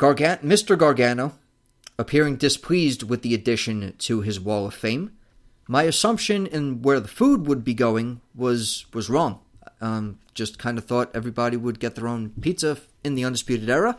[0.00, 0.76] Gargan- Mr.
[0.76, 1.34] Gargano
[1.96, 5.12] appearing displeased with the addition to his wall of fame.
[5.68, 9.38] My assumption in where the food would be going was was wrong.
[9.80, 13.96] Um, just kind of thought everybody would get their own pizza in the Undisputed Era,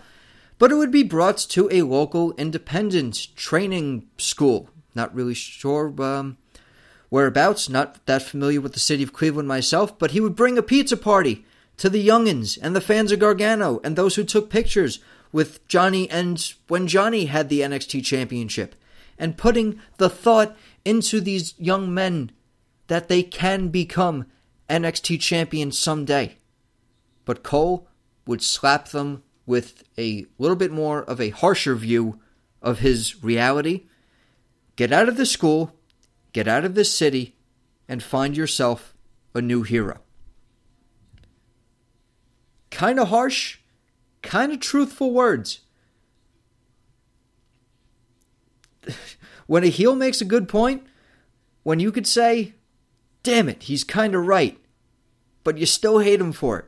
[0.57, 6.37] but it would be brought to a local independent training school not really sure um,
[7.09, 10.63] whereabouts, not that familiar with the city of Cleveland myself, but he would bring a
[10.63, 11.45] pizza party
[11.77, 14.99] to the youngins and the fans of Gargano and those who took pictures
[15.31, 18.75] with Johnny and when Johnny had the NXT championship
[19.17, 22.31] and putting the thought into these young men
[22.87, 24.25] that they can become
[24.69, 26.37] NXT champions someday.
[27.25, 27.87] But Cole
[28.25, 32.19] would slap them with a little bit more of a harsher view
[32.61, 33.85] of his reality
[34.79, 35.77] Get out of the school,
[36.33, 37.35] get out of this city,
[37.87, 38.93] and find yourself
[39.33, 39.99] a new hero.
[42.71, 43.59] Kind of harsh,
[44.21, 45.61] kind of truthful words.
[49.47, 50.85] when a heel makes a good point,
[51.63, 52.53] when you could say,
[53.23, 54.59] damn it, he's kind of right,
[55.43, 56.65] but you still hate him for it,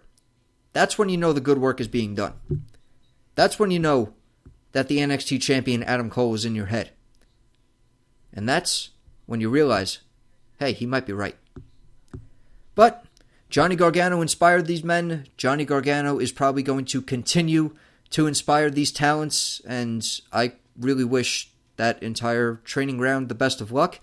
[0.74, 2.34] that's when you know the good work is being done.
[3.36, 4.14] That's when you know
[4.72, 6.92] that the NXT champion Adam Cole is in your head.
[8.34, 8.92] And that's
[9.32, 10.00] when you realize,
[10.60, 11.38] hey, he might be right.
[12.76, 13.06] But
[13.50, 15.26] Johnny Gargano inspired these men.
[15.38, 17.74] Johnny Gargano is probably going to continue
[18.10, 23.72] to inspire these talents, and I really wish that entire training ground the best of
[23.72, 24.02] luck.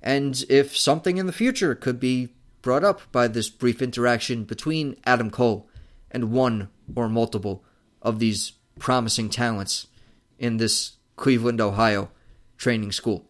[0.00, 2.28] And if something in the future could be
[2.62, 5.68] brought up by this brief interaction between Adam Cole
[6.08, 7.64] and one or multiple
[8.00, 9.88] of these promising talents
[10.38, 12.10] in this Cleveland, Ohio
[12.56, 13.27] training school.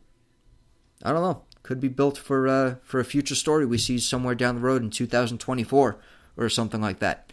[1.02, 1.42] I don't know.
[1.62, 4.82] Could be built for uh, for a future story we see somewhere down the road
[4.82, 5.98] in 2024
[6.37, 7.32] or something like that.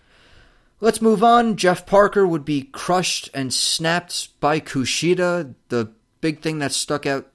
[0.82, 1.56] Let's move on.
[1.56, 5.54] Jeff Parker would be crushed and snapped by Kushida.
[5.69, 7.28] The big thing that stuck out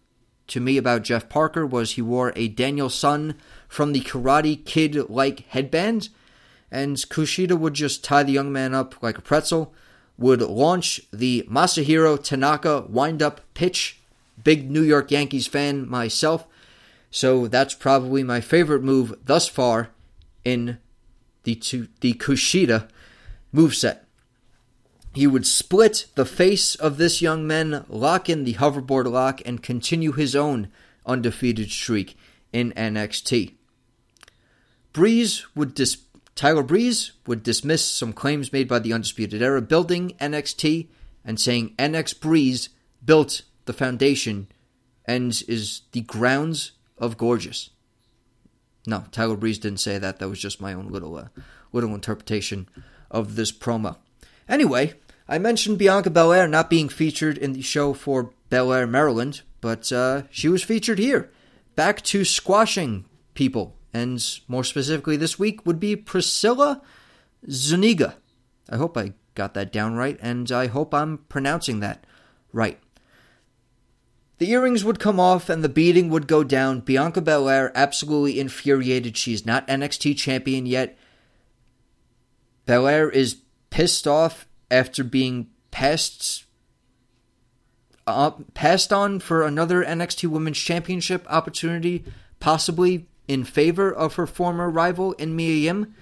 [0.48, 3.36] to me about Jeff Parker was he wore a Daniel-san
[3.68, 6.10] from the Karate Kid like headband,
[6.70, 9.72] and Kushida would just tie the young man up like a pretzel,
[10.18, 13.99] would launch the Masahiro Tanaka wind up pitch.
[14.42, 16.46] Big New York Yankees fan myself,
[17.10, 19.90] so that's probably my favorite move thus far
[20.44, 20.78] in
[21.44, 21.54] the,
[22.00, 22.88] the Kushida
[23.54, 24.00] moveset.
[25.12, 29.62] He would split the face of this young man, lock in the hoverboard lock, and
[29.62, 30.68] continue his own
[31.04, 32.16] undefeated streak
[32.52, 33.54] in NXT.
[34.92, 35.98] Breeze would dis-
[36.36, 40.86] Tyler Breeze would dismiss some claims made by the Undisputed Era building NXT
[41.24, 42.68] and saying NX Breeze
[43.04, 44.48] built the foundation
[45.04, 47.70] and is the grounds of gorgeous.
[48.84, 50.18] No, Tyler Breeze didn't say that.
[50.18, 51.28] That was just my own little uh,
[51.72, 52.68] little interpretation
[53.12, 53.96] of this promo.
[54.48, 54.94] Anyway,
[55.28, 59.92] I mentioned Bianca Belair not being featured in the show for Bel Air, Maryland, but
[59.92, 61.30] uh, she was featured here.
[61.76, 63.04] Back to squashing
[63.34, 66.82] people, and more specifically this week would be Priscilla
[67.48, 68.16] Zuniga.
[68.68, 72.04] I hope I got that down right, and I hope I'm pronouncing that
[72.52, 72.80] right.
[74.40, 76.80] The earrings would come off and the beating would go down.
[76.80, 79.18] Bianca Belair absolutely infuriated.
[79.18, 80.98] She's not NXT champion yet.
[82.64, 86.46] Belair is pissed off after being passed
[88.06, 92.02] uh, passed on for another NXT Women's Championship opportunity,
[92.40, 95.94] possibly in favor of her former rival in Mia Yim.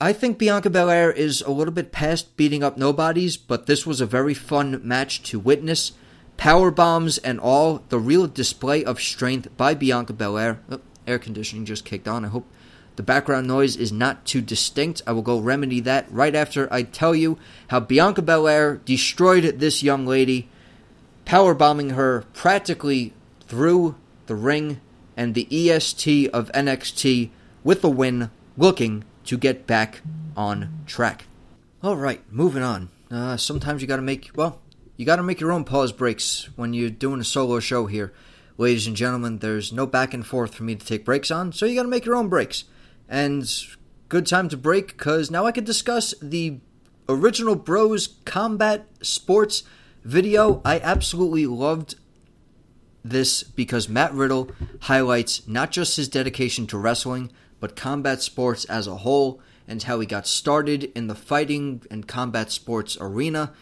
[0.00, 4.00] I think Bianca Belair is a little bit past beating up nobodies, but this was
[4.00, 5.90] a very fun match to witness.
[6.36, 10.60] Power bombs and all, the real display of strength by Bianca Belair.
[10.70, 12.24] Oh, air conditioning just kicked on.
[12.24, 12.46] I hope
[12.96, 15.02] the background noise is not too distinct.
[15.06, 19.82] I will go remedy that right after I tell you how Bianca Belair destroyed this
[19.82, 20.48] young lady,
[21.24, 24.80] power bombing her practically through the ring
[25.16, 27.30] and the EST of NXT
[27.62, 30.02] with a win, looking to get back
[30.36, 31.24] on track.
[31.82, 32.90] All right, moving on.
[33.10, 34.60] Uh, sometimes you got to make well,
[34.96, 38.12] you got to make your own pause breaks when you're doing a solo show here,
[38.56, 39.38] ladies and gentlemen.
[39.38, 41.88] There's no back and forth for me to take breaks on, so you got to
[41.88, 42.64] make your own breaks.
[43.08, 43.50] And
[44.08, 46.60] good time to break because now I can discuss the
[47.08, 49.64] original Bros Combat Sports
[50.04, 50.62] video.
[50.64, 51.96] I absolutely loved
[53.04, 54.50] this because Matt Riddle
[54.82, 57.30] highlights not just his dedication to wrestling,
[57.60, 62.06] but combat sports as a whole and how he got started in the fighting and
[62.06, 63.52] combat sports arena.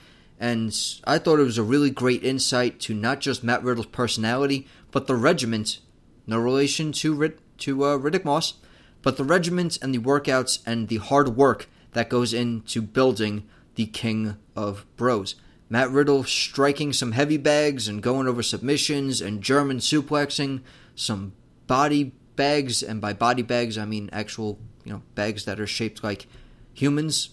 [0.42, 4.66] And I thought it was a really great insight to not just Matt Riddle's personality,
[4.90, 5.78] but the regiment.
[6.26, 8.54] No relation to Rid- to uh, Riddick Moss,
[9.02, 13.44] but the regiment and the workouts and the hard work that goes into building
[13.76, 15.36] the King of Bros.
[15.70, 20.62] Matt Riddle striking some heavy bags and going over submissions and German suplexing
[20.96, 21.34] some
[21.68, 26.02] body bags, and by body bags I mean actual you know bags that are shaped
[26.02, 26.26] like
[26.74, 27.30] humans.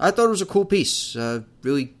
[0.00, 1.14] I thought it was a cool piece.
[1.14, 1.94] Uh, really,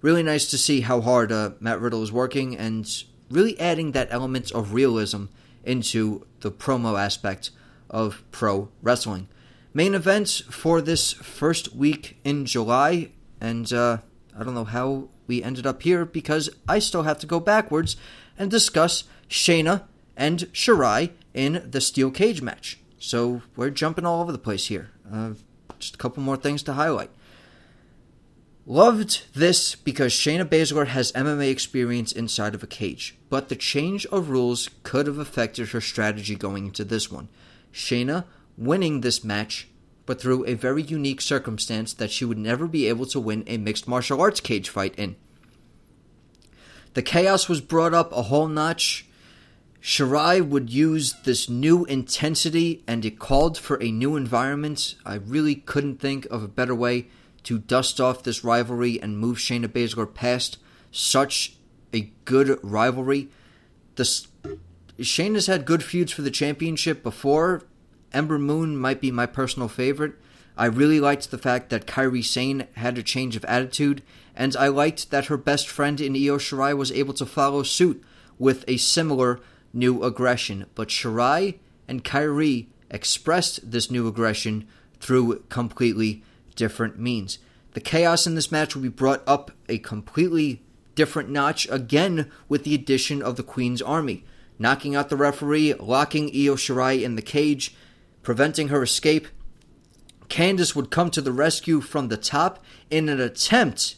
[0.00, 2.88] really nice to see how hard uh, Matt Riddle is working and
[3.30, 5.24] really adding that element of realism
[5.64, 7.50] into the promo aspect
[7.90, 9.28] of pro wrestling.
[9.74, 13.98] Main events for this first week in July, and uh,
[14.36, 17.96] I don't know how we ended up here because I still have to go backwards
[18.38, 19.84] and discuss Shayna
[20.16, 22.78] and Shirai in the steel cage match.
[22.98, 24.90] So we're jumping all over the place here.
[25.12, 25.32] Uh,
[25.78, 27.10] just a couple more things to highlight.
[28.70, 34.04] Loved this because Shayna Baszler has MMA experience inside of a cage, but the change
[34.06, 37.30] of rules could have affected her strategy going into this one.
[37.72, 38.26] Shayna
[38.58, 39.68] winning this match,
[40.04, 43.56] but through a very unique circumstance that she would never be able to win a
[43.56, 45.16] mixed martial arts cage fight in.
[46.92, 49.06] The chaos was brought up a whole notch.
[49.80, 54.94] Shirai would use this new intensity and it called for a new environment.
[55.06, 57.06] I really couldn't think of a better way
[57.48, 60.58] to dust off this rivalry and move Shayna Baszler past
[60.92, 61.56] such
[61.94, 63.30] a good rivalry.
[63.94, 64.26] The
[65.00, 67.62] Shane has had good feuds for the championship before.
[68.12, 70.12] Ember Moon might be my personal favorite.
[70.58, 74.02] I really liked the fact that Kairi Sane had a change of attitude,
[74.36, 78.04] and I liked that her best friend in Io Shirai was able to follow suit
[78.38, 79.40] with a similar
[79.72, 80.66] new aggression.
[80.74, 84.68] But Shirai and Kairi expressed this new aggression
[85.00, 86.22] through completely
[86.58, 87.38] different means.
[87.72, 90.62] The chaos in this match will be brought up a completely
[90.94, 94.24] different notch again with the addition of the Queen's Army
[94.58, 97.76] knocking out the referee, locking Io Shirai in the cage,
[98.22, 99.28] preventing her escape.
[100.28, 103.96] Candice would come to the rescue from the top in an attempt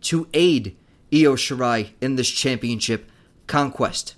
[0.00, 0.76] to aid
[1.12, 3.10] Io Shirai in this championship
[3.46, 4.14] conquest.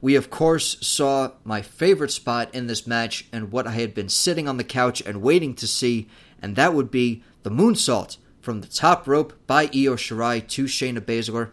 [0.00, 4.08] We, of course, saw my favorite spot in this match and what I had been
[4.08, 6.08] sitting on the couch and waiting to see,
[6.42, 11.00] and that would be the moonsault from the top rope by Io Shirai to Shayna
[11.00, 11.50] Baszler.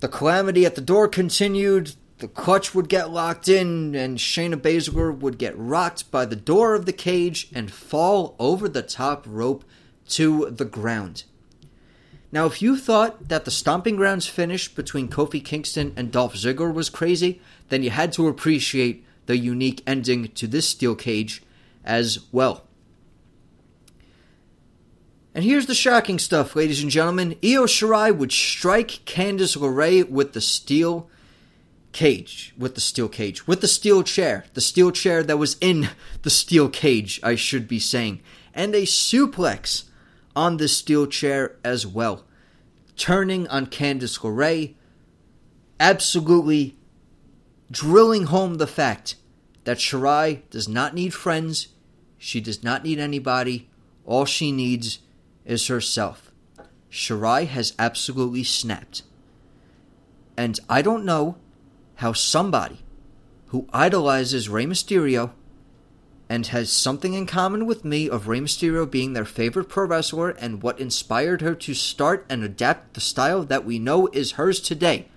[0.00, 1.94] The calamity at the door continued.
[2.18, 6.74] The clutch would get locked in, and Shayna Baszler would get rocked by the door
[6.74, 9.64] of the cage and fall over the top rope
[10.08, 11.24] to the ground.
[12.32, 16.72] Now, if you thought that the Stomping Grounds finish between Kofi Kingston and Dolph Ziggler
[16.72, 17.40] was crazy,
[17.70, 21.42] then you had to appreciate the unique ending to this steel cage
[21.84, 22.66] as well.
[25.32, 27.36] And here's the shocking stuff, ladies and gentlemen.
[27.44, 31.08] Io Shirai would strike Candice LeRae with the steel
[31.92, 35.90] cage, with the steel cage, with the steel chair, the steel chair that was in
[36.22, 38.20] the steel cage, I should be saying,
[38.54, 39.84] and a suplex
[40.34, 42.24] on the steel chair as well,
[42.96, 44.74] turning on Candice LeRae,
[45.78, 46.76] absolutely
[47.70, 49.14] drilling home the fact
[49.62, 51.68] that Shirai does not need friends,
[52.18, 53.68] she does not need anybody,
[54.04, 54.98] all she needs
[55.50, 56.30] is herself.
[56.92, 59.02] Shirai has absolutely snapped.
[60.36, 61.36] And I don't know
[61.96, 62.84] how somebody
[63.48, 65.32] who idolizes Rey Mysterio
[66.28, 70.30] and has something in common with me of Rey Mysterio being their favorite pro wrestler
[70.30, 74.60] and what inspired her to start and adapt the style that we know is hers
[74.60, 75.08] today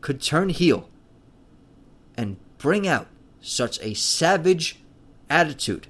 [0.00, 0.88] could turn heel
[2.16, 3.08] and bring out
[3.40, 4.78] such a savage
[5.28, 5.88] attitude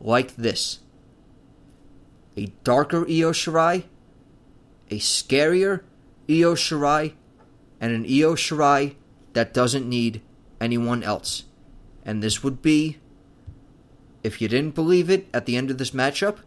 [0.00, 0.80] like this
[2.38, 3.84] a darker Io Shirai,
[4.90, 5.82] a scarier
[6.30, 7.14] Io Shirai,
[7.80, 8.94] and an Io Shirai
[9.32, 10.22] that doesn't need
[10.60, 11.44] anyone else.
[12.04, 12.98] And this would be,
[14.22, 16.38] if you didn't believe it at the end of this matchup,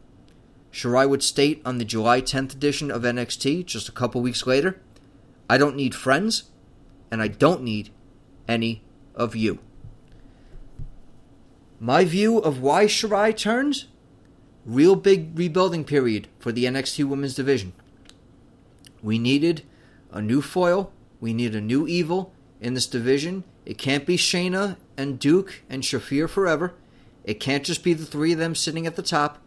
[0.72, 4.80] Shirai would state on the July 10th edition of NXT, just a couple weeks later,
[5.50, 6.44] I don't need friends,
[7.12, 7.90] and I don't need
[8.48, 8.82] any
[9.14, 9.60] of you.
[11.82, 13.88] My view of why Shirai turns
[14.66, 17.74] real big rebuilding period for the NXT Women's Division.
[19.02, 19.64] We needed
[20.12, 20.92] a new foil.
[21.20, 23.44] We need a new evil in this division.
[23.66, 26.74] It can't be Shayna and Duke and Shafir forever.
[27.24, 29.40] It can't just be the three of them sitting at the top.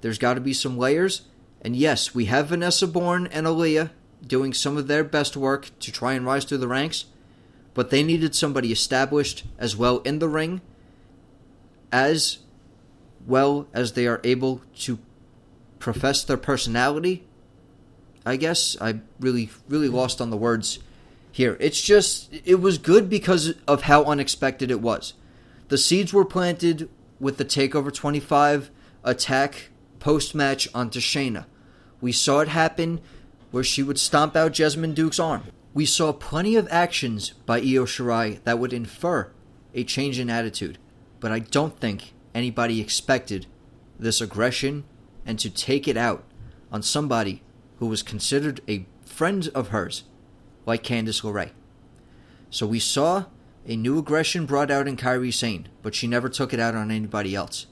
[0.00, 1.22] There's got to be some layers.
[1.60, 3.90] And yes, we have Vanessa Borne and Aliyah
[4.26, 7.06] doing some of their best work to try and rise through the ranks,
[7.74, 10.60] but they needed somebody established as well in the ring
[11.90, 12.38] as
[13.26, 14.98] well as they are able to
[15.78, 17.24] profess their personality.
[18.24, 20.78] I guess I really, really lost on the words
[21.32, 21.56] here.
[21.60, 25.14] It's just, it was good because of how unexpected it was.
[25.68, 28.70] The seeds were planted with the TakeOver 25
[29.04, 31.46] attack post match onto Shayna.
[32.00, 33.00] We saw it happen
[33.50, 35.44] where she would stomp out Jessamyn Duke's arm.
[35.74, 39.30] We saw plenty of actions by Io Shirai that would infer
[39.74, 40.78] a change in attitude,
[41.20, 43.46] but I don't think anybody expected
[43.98, 44.84] this aggression
[45.24, 46.24] and to take it out
[46.70, 47.42] on somebody
[47.78, 50.04] who was considered a friend of hers,
[50.66, 51.50] like Candice LeRae.
[52.50, 53.26] So we saw
[53.66, 56.90] a new aggression brought out in Kairi Sane, but she never took it out on
[56.90, 57.66] anybody else.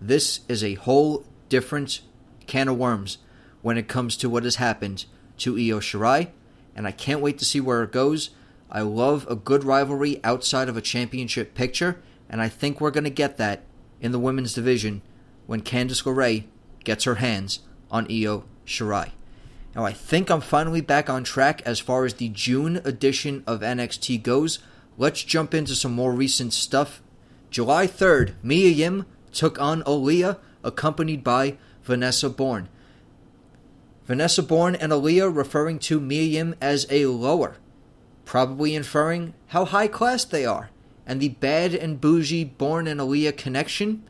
[0.00, 2.00] This is a whole different
[2.46, 3.18] can of worms
[3.62, 5.04] when it comes to what has happened
[5.38, 6.28] to Io Shirai,
[6.74, 8.30] and I can't wait to see where it goes.
[8.70, 13.04] I love a good rivalry outside of a championship picture, and I think we're going
[13.04, 13.62] to get that
[14.04, 15.00] in the women's division
[15.46, 16.44] when Candice LeRae
[16.84, 19.12] gets her hands on Io Shirai.
[19.74, 23.60] Now, I think I'm finally back on track as far as the June edition of
[23.60, 24.58] NXT goes.
[24.98, 27.02] Let's jump into some more recent stuff.
[27.50, 32.68] July 3rd, Mia Yim took on Aliyah, accompanied by Vanessa Borne.
[34.04, 37.56] Vanessa Borne and Aliyah referring to Mia Yim as a lower,
[38.26, 40.68] probably inferring how high class they are
[41.06, 44.02] and the bad and bougie Borne and Aliyah connection.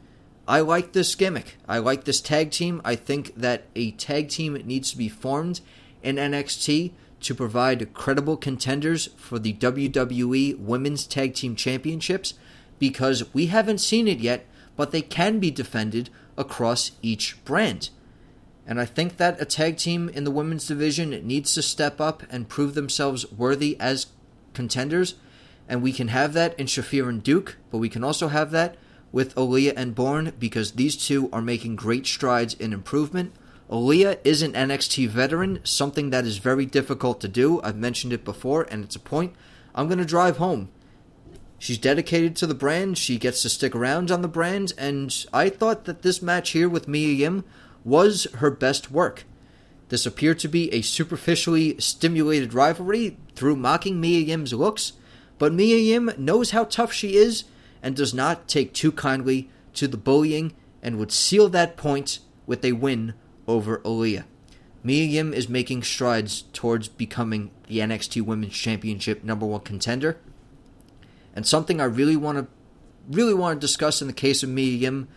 [0.46, 1.56] I like this gimmick.
[1.68, 2.80] I like this tag team.
[2.84, 5.60] I think that a tag team needs to be formed
[6.02, 12.34] in NXT to provide credible contenders for the WWE Women's Tag Team Championships
[12.78, 17.88] because we haven't seen it yet, but they can be defended across each brand.
[18.66, 22.22] And I think that a tag team in the women's division needs to step up
[22.30, 24.06] and prove themselves worthy as
[24.52, 25.14] contenders
[25.68, 28.76] and we can have that in Shafir and Duke, but we can also have that
[29.12, 33.32] with Aliyah and Borne because these two are making great strides in improvement.
[33.70, 37.62] Aliyah is an NXT veteran, something that is very difficult to do.
[37.62, 39.34] I've mentioned it before, and it's a point
[39.74, 40.68] I'm going to drive home.
[41.58, 42.98] She's dedicated to the brand.
[42.98, 46.68] She gets to stick around on the brand, and I thought that this match here
[46.68, 47.44] with Mia Yim
[47.84, 49.24] was her best work.
[49.88, 54.92] This appeared to be a superficially stimulated rivalry through mocking Mia Yim's looks,
[55.38, 57.44] but Mia Yim knows how tough she is
[57.82, 62.64] and does not take too kindly to the bullying and would seal that point with
[62.64, 63.14] a win
[63.46, 64.24] over Aliyah.
[64.82, 70.18] Mia Yim is making strides towards becoming the NXT Women's Championship number one contender.
[71.34, 72.46] And something I really want to
[73.10, 75.08] really want to discuss in the case of Mia Yim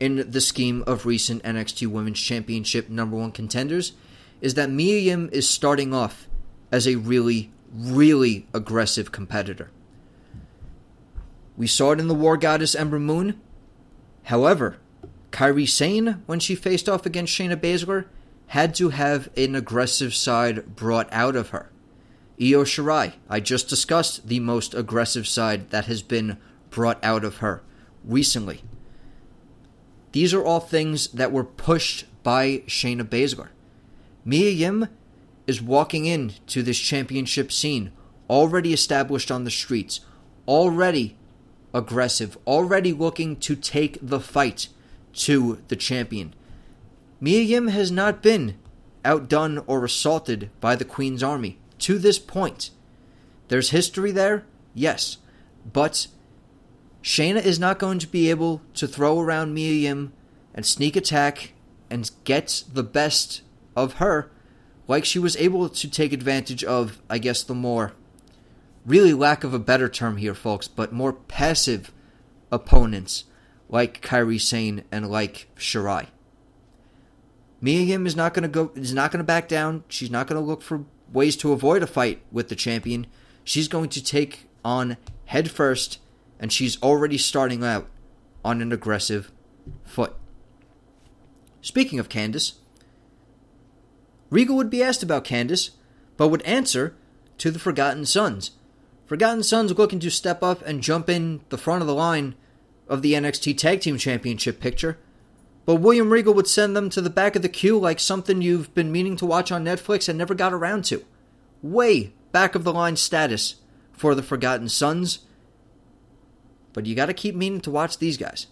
[0.00, 3.92] in the scheme of recent NXT Women's Championship number one contenders
[4.40, 6.26] is that Mia Yim is starting off
[6.72, 9.70] as a really, really aggressive competitor.
[11.56, 13.40] We saw it in the War Goddess Ember Moon.
[14.24, 14.78] However,
[15.30, 18.06] Kairi Sane, when she faced off against Shayna Baszler,
[18.48, 21.70] had to have an aggressive side brought out of her.
[22.40, 26.38] Io Shirai, I just discussed the most aggressive side that has been
[26.70, 27.62] brought out of her
[28.04, 28.62] recently.
[30.12, 33.48] These are all things that were pushed by Shayna Baszler.
[34.24, 34.88] Mia Yim
[35.46, 37.92] is walking in to this championship scene
[38.28, 40.00] already established on the streets,
[40.46, 41.16] already
[41.74, 44.68] aggressive, already looking to take the fight
[45.12, 46.34] to the champion.
[47.20, 48.56] Mia Yim has not been
[49.04, 52.70] outdone or assaulted by the Queen's army to this point.
[53.48, 55.18] There's history there, yes,
[55.70, 56.06] but
[57.02, 60.12] Shayna is not going to be able to throw around Mia Yim
[60.54, 61.52] and sneak attack
[61.90, 63.42] and get the best
[63.76, 64.30] of her
[64.88, 67.92] like she was able to take advantage of, I guess, the more
[68.84, 71.92] really lack of a better term here, folks, but more passive
[72.50, 73.24] opponents
[73.68, 76.08] like Kairi Sane and like Shirai.
[77.60, 79.84] Mia Yim is not going to go is not going to back down.
[79.88, 83.06] She's not going to look for ways to avoid a fight with the champion.
[83.44, 86.00] She's going to take on head first
[86.40, 87.88] and she's already starting out
[88.44, 89.30] on an aggressive
[89.84, 90.16] foot.
[91.60, 92.54] Speaking of Candice,
[94.32, 95.72] Regal would be asked about Candice,
[96.16, 96.96] but would answer
[97.36, 98.52] to the Forgotten Sons.
[99.04, 102.34] Forgotten Sons looking to step up and jump in the front of the line
[102.88, 104.96] of the NXT Tag Team Championship picture,
[105.66, 108.74] but William Regal would send them to the back of the queue like something you've
[108.74, 111.04] been meaning to watch on Netflix and never got around to.
[111.60, 113.56] Way back of the line status
[113.92, 115.26] for the Forgotten Sons.
[116.72, 118.46] But you gotta keep meaning to watch these guys.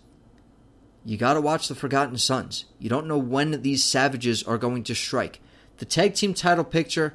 [1.07, 2.67] You gotta watch the Forgotten Sons.
[2.79, 5.41] You don't know when these savages are going to strike.
[5.81, 7.15] The tag team title picture,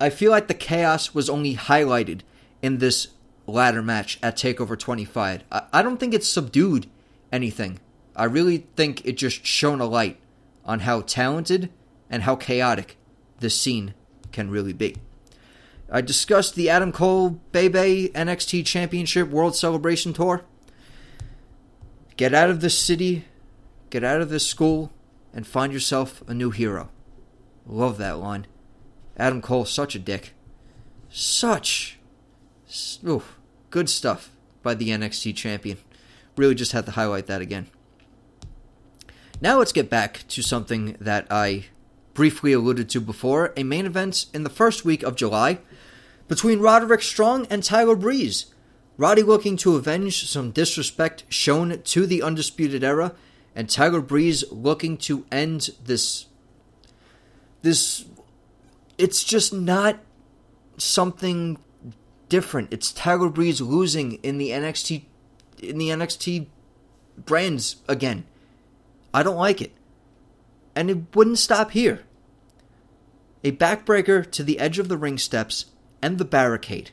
[0.00, 2.22] I feel like the chaos was only highlighted
[2.60, 3.08] in this
[3.46, 5.44] ladder match at TakeOver 25.
[5.52, 6.88] I, I don't think it's subdued
[7.30, 7.78] anything.
[8.16, 10.18] I really think it just shone a light
[10.64, 11.70] on how talented
[12.10, 12.96] and how chaotic
[13.38, 13.94] this scene
[14.32, 14.96] can really be.
[15.88, 20.42] I discussed the Adam Cole Bay Bay NXT Championship World Celebration Tour.
[22.16, 23.26] Get out of this city,
[23.88, 24.90] get out of this school,
[25.32, 26.90] and find yourself a new hero.
[27.68, 28.46] Love that line.
[29.16, 30.32] Adam Cole, such a dick.
[31.10, 31.98] Such.
[33.06, 33.38] Oof.
[33.70, 34.30] Good stuff
[34.62, 35.78] by the NXT champion.
[36.36, 37.68] Really just had to highlight that again.
[39.40, 41.66] Now let's get back to something that I
[42.14, 45.58] briefly alluded to before a main event in the first week of July
[46.26, 48.46] between Roderick Strong and Tyler Breeze.
[48.96, 53.14] Roddy looking to avenge some disrespect shown to the Undisputed Era,
[53.54, 56.26] and Tyler Breeze looking to end this.
[57.62, 58.04] This.
[58.96, 60.00] It's just not
[60.76, 61.58] something
[62.28, 62.72] different.
[62.72, 65.04] It's Tyler Breeze losing in the NXT
[65.62, 66.46] in the NXT
[67.16, 68.24] brands again.
[69.12, 69.72] I don't like it.
[70.74, 72.04] And it wouldn't stop here.
[73.42, 75.66] A backbreaker to the edge of the ring steps
[76.02, 76.90] and the barricade.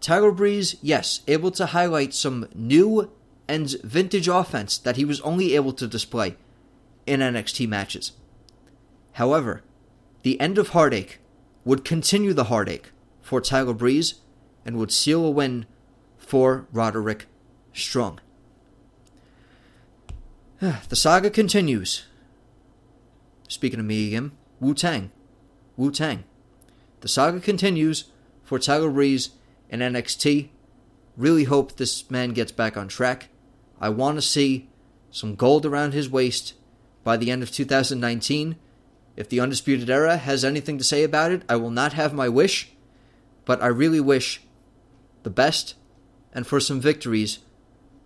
[0.00, 3.10] Tyler Breeze, yes, able to highlight some new
[3.48, 6.36] and vintage offense that he was only able to display
[7.06, 8.12] in NXT matches.
[9.12, 9.62] However,
[10.22, 11.18] the end of Heartache
[11.64, 12.90] would continue the heartache
[13.20, 14.14] for Tyler Breeze
[14.64, 15.66] and would seal a win
[16.18, 17.26] for Roderick
[17.72, 18.20] Strong.
[20.88, 22.04] The saga continues.
[23.48, 25.10] Speaking of me again, Wu Tang.
[25.76, 26.24] Wu Tang.
[27.00, 28.04] The saga continues
[28.44, 29.30] for Tyler Breeze
[29.70, 30.50] and NXT.
[31.16, 33.28] Really hope this man gets back on track.
[33.80, 34.68] I want to see
[35.10, 36.54] some gold around his waist
[37.02, 38.56] by the end of 2019.
[39.20, 42.28] If the Undisputed Era has anything to say about it, I will not have my
[42.28, 42.72] wish
[43.50, 44.40] but I really wish
[45.24, 45.74] the best
[46.32, 47.40] and for some victories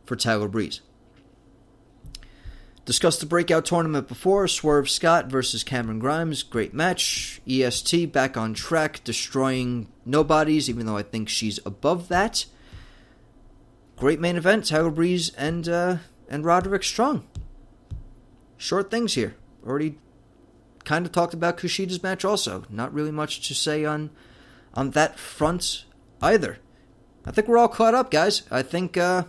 [0.06, 0.80] for Tyler Breeze.
[2.86, 6.42] Discussed the breakout tournament before Swerve Scott versus Cameron Grimes.
[6.42, 7.42] Great match.
[7.46, 12.46] EST back on track, destroying nobodies, even though I think she's above that.
[13.96, 15.96] great main event: Tyler Breeze and uh,
[16.26, 17.26] and Roderick Strong.
[18.56, 19.34] Short things here.
[19.66, 19.96] Already
[20.84, 22.24] kind of talked about Kushida's match.
[22.24, 24.10] Also, not really much to say on
[24.74, 25.84] on that front
[26.20, 26.58] either.
[27.24, 28.42] I think we're all caught up, guys.
[28.50, 29.24] I think uh,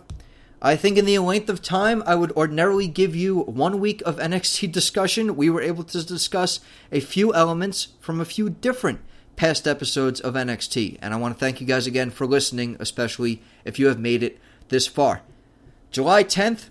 [0.60, 4.16] I think in the length of time I would ordinarily give you one week of
[4.18, 6.60] NXT discussion, we were able to discuss
[6.92, 9.00] a few elements from a few different
[9.36, 10.98] past episodes of NXT.
[11.00, 14.22] And I want to thank you guys again for listening, especially if you have made
[14.22, 14.38] it
[14.68, 15.22] this far.
[15.90, 16.70] July 10th,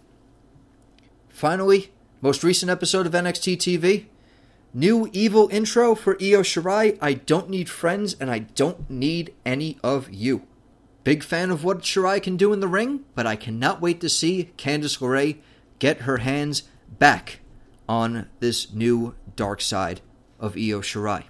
[1.29, 4.05] finally, most recent episode of NXT TV.
[4.77, 6.97] New evil intro for Io Shirai.
[7.01, 10.45] I don't need friends and I don't need any of you.
[11.05, 14.09] Big fan of what Shirai can do in the ring, but I cannot wait to
[14.09, 15.37] see Candice LeRae
[15.79, 17.39] get her hands back
[17.87, 20.01] on this new dark side
[20.41, 21.23] of Io Shirai.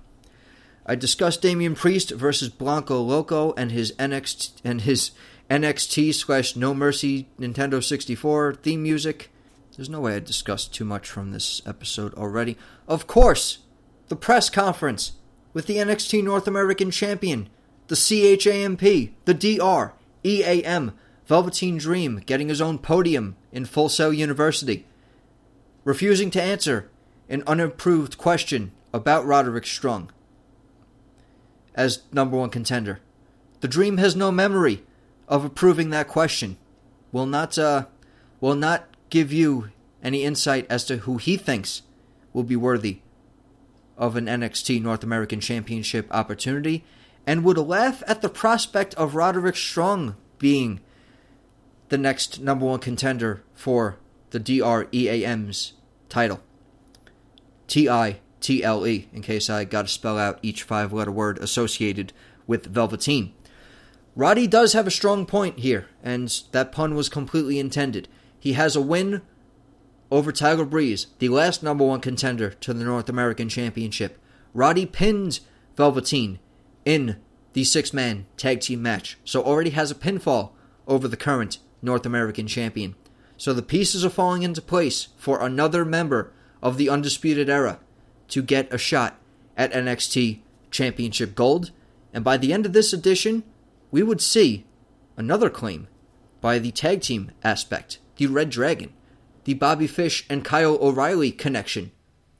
[0.83, 5.11] I discussed Damian Priest versus Blanco Loco and his NXT and his
[5.51, 9.29] NXT slash No Mercy Nintendo 64 theme music.
[9.75, 12.57] There's no way I discussed too much from this episode already.
[12.87, 13.59] Of course,
[14.07, 15.13] the press conference
[15.53, 17.49] with the NXT North American Champion
[17.87, 18.81] the CHAMP,
[19.25, 20.93] the DR, EAM,
[21.27, 24.85] Velveteen Dream getting his own podium in Full Sail University,
[25.83, 26.89] refusing to answer
[27.29, 30.11] an unapproved question about Roderick Strong
[31.73, 32.99] as number one contender.
[33.61, 34.83] The Dream has no memory
[35.27, 36.57] of approving that question.
[37.11, 37.85] Will not uh,
[38.39, 39.69] will not give you
[40.03, 41.83] any insight as to who he thinks
[42.33, 42.99] will be worthy
[43.97, 46.83] of an NXT North American Championship opportunity
[47.25, 50.81] and would laugh at the prospect of Roderick Strong being
[51.87, 53.95] the next number one contender for
[54.31, 55.71] the DREAM's
[56.09, 56.41] title.
[57.67, 61.09] T I T L E, in case I got to spell out each five letter
[61.09, 62.11] word associated
[62.47, 63.31] with Velveteen.
[64.13, 68.09] Roddy does have a strong point here, and that pun was completely intended.
[68.45, 69.23] He has a win
[70.11, 74.19] over Tyler Breeze, the last number one contender to the North American Championship.
[74.53, 75.39] Roddy pinned
[75.75, 76.37] Velveteen
[76.85, 77.17] in
[77.53, 80.51] the six man tag team match, so already has a pinfall
[80.87, 82.93] over the current North American champion.
[83.35, 86.31] So the pieces are falling into place for another member
[86.61, 87.79] of the Undisputed Era
[88.27, 89.19] to get a shot
[89.57, 91.71] at NXT Championship Gold.
[92.13, 93.41] And by the end of this edition,
[93.89, 94.67] we would see
[95.17, 95.87] another claim
[96.41, 98.93] by the tag team aspect, the Red Dragon,
[99.43, 101.91] the Bobby Fish and Kyle O'Reilly connection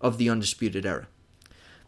[0.02, 1.08] of the Undisputed Era.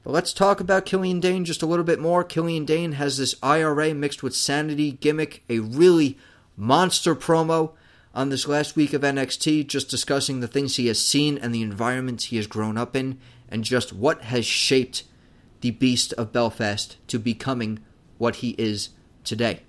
[0.04, 2.24] But let's talk about Killian Dain just a little bit more.
[2.24, 6.18] Killian Dain has this IRA mixed with sanity gimmick, a really
[6.56, 7.74] monster promo
[8.16, 11.62] on this last week of NXT, just discussing the things he has seen and the
[11.62, 13.20] environment he has grown up in,
[13.50, 15.04] and just what has shaped
[15.62, 17.80] the Beast of Belfast to becoming
[18.18, 18.90] what he is
[19.24, 19.62] today.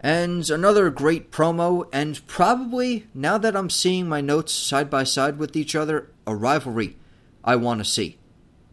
[0.00, 5.38] And another great promo, and probably, now that I'm seeing my notes side by side
[5.38, 6.96] with each other, a rivalry
[7.44, 8.18] I want to see.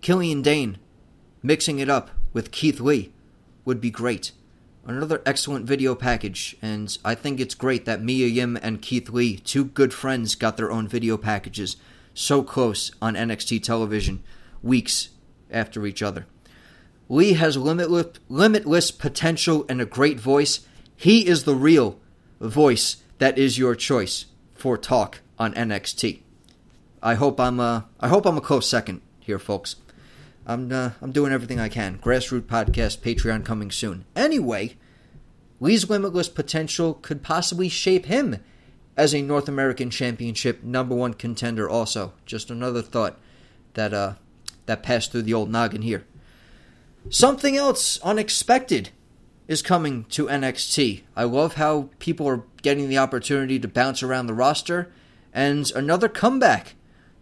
[0.01, 0.78] Killian Dain
[1.43, 3.11] mixing it up with Keith Lee
[3.65, 4.32] would be great.
[4.86, 9.38] Another excellent video package, and I think it's great that Mia Yim and Keith Lee,
[9.38, 11.75] two good friends, got their own video packages
[12.13, 14.23] so close on NXT television,
[14.63, 15.09] weeks
[15.51, 16.25] after each other.
[17.09, 20.61] Lee has limitless, limitless potential and a great voice.
[21.00, 22.00] He is the real
[22.41, 24.26] voice that is your choice
[24.56, 26.22] for talk on NXT.
[27.04, 29.76] I hope I'm a, I hope I'm a close second here, folks.
[30.48, 32.00] I'm uh, I'm doing everything I can.
[32.00, 34.06] Grassroot podcast, Patreon coming soon.
[34.16, 34.76] Anyway,
[35.60, 38.38] Lee's limitless potential could possibly shape him
[38.95, 41.70] as a North American Championship number one contender.
[41.70, 43.20] Also, just another thought
[43.76, 44.14] that uh
[44.66, 46.06] that passed through the old noggin here.
[47.10, 48.89] Something else unexpected
[49.48, 51.04] is coming to NXT.
[51.16, 54.91] I love how people are getting the opportunity to bounce around the roster,
[55.34, 56.76] and another comeback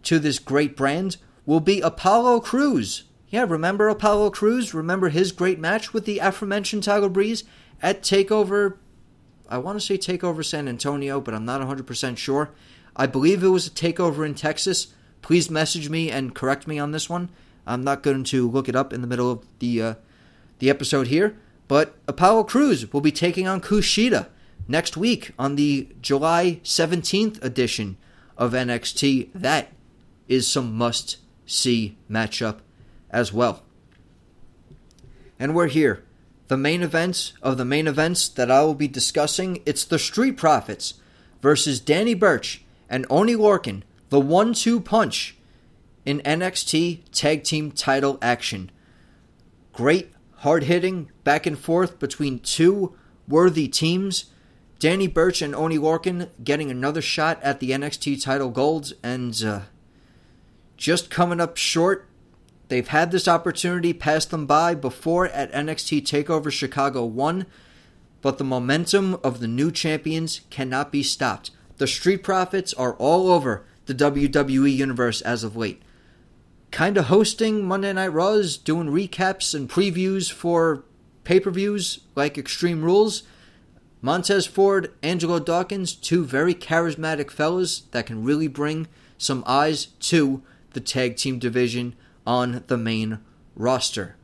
[0.04, 4.72] to this great brand will be Apollo Crews yeah, remember Apollo Crews?
[4.72, 7.42] Remember his great match with the aforementioned Tyler Breeze
[7.82, 8.76] at TakeOver?
[9.48, 12.50] I want to say TakeOver San Antonio, but I'm not 100% sure.
[12.94, 14.88] I believe it was a TakeOver in Texas.
[15.22, 17.28] Please message me and correct me on this one.
[17.66, 19.94] I'm not going to look it up in the middle of the uh,
[20.60, 21.36] the episode here,
[21.68, 24.28] but Apollo Crews will be taking on Kushida
[24.68, 27.96] next week on the July 17th edition
[28.36, 29.30] of NXT.
[29.34, 29.72] That
[30.28, 32.58] is some must see matchup
[33.10, 33.62] as well.
[35.38, 36.02] And we're here.
[36.48, 40.36] The main events of the main events that I will be discussing, it's the Street
[40.36, 40.94] Profits
[41.42, 45.36] versus Danny Burch and Oni Lorcan, the one-two punch
[46.04, 48.70] in NXT Tag Team title action.
[49.72, 50.12] Great
[50.46, 52.94] hard-hitting back and forth between two
[53.26, 54.26] worthy teams.
[54.78, 59.62] Danny Burch and Oni Lorcan getting another shot at the NXT title gold and uh,
[60.76, 62.08] just coming up short.
[62.68, 67.46] They've had this opportunity pass them by before at NXT TakeOver Chicago 1,
[68.22, 71.50] but the momentum of the new champions cannot be stopped.
[71.78, 75.82] The Street Profits are all over the WWE Universe as of late.
[76.70, 80.84] Kind of hosting Monday Night Raws, doing recaps and previews for
[81.24, 83.22] pay per views like Extreme Rules.
[84.02, 88.88] Montez Ford, Angelo Dawkins, two very charismatic fellas that can really bring
[89.18, 90.42] some eyes to
[90.74, 91.94] the tag team division
[92.26, 93.20] on the main
[93.54, 94.16] roster.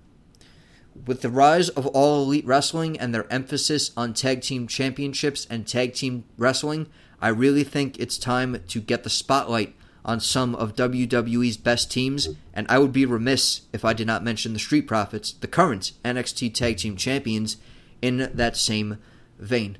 [1.06, 5.66] With the rise of All Elite Wrestling and their emphasis on tag team championships and
[5.66, 6.86] tag team wrestling,
[7.20, 9.74] I really think it's time to get the spotlight
[10.04, 14.24] on some of WWE's best teams, and I would be remiss if I did not
[14.24, 17.56] mention the Street Profits, the current NXT Tag Team Champions,
[18.00, 18.98] in that same
[19.38, 19.78] vein.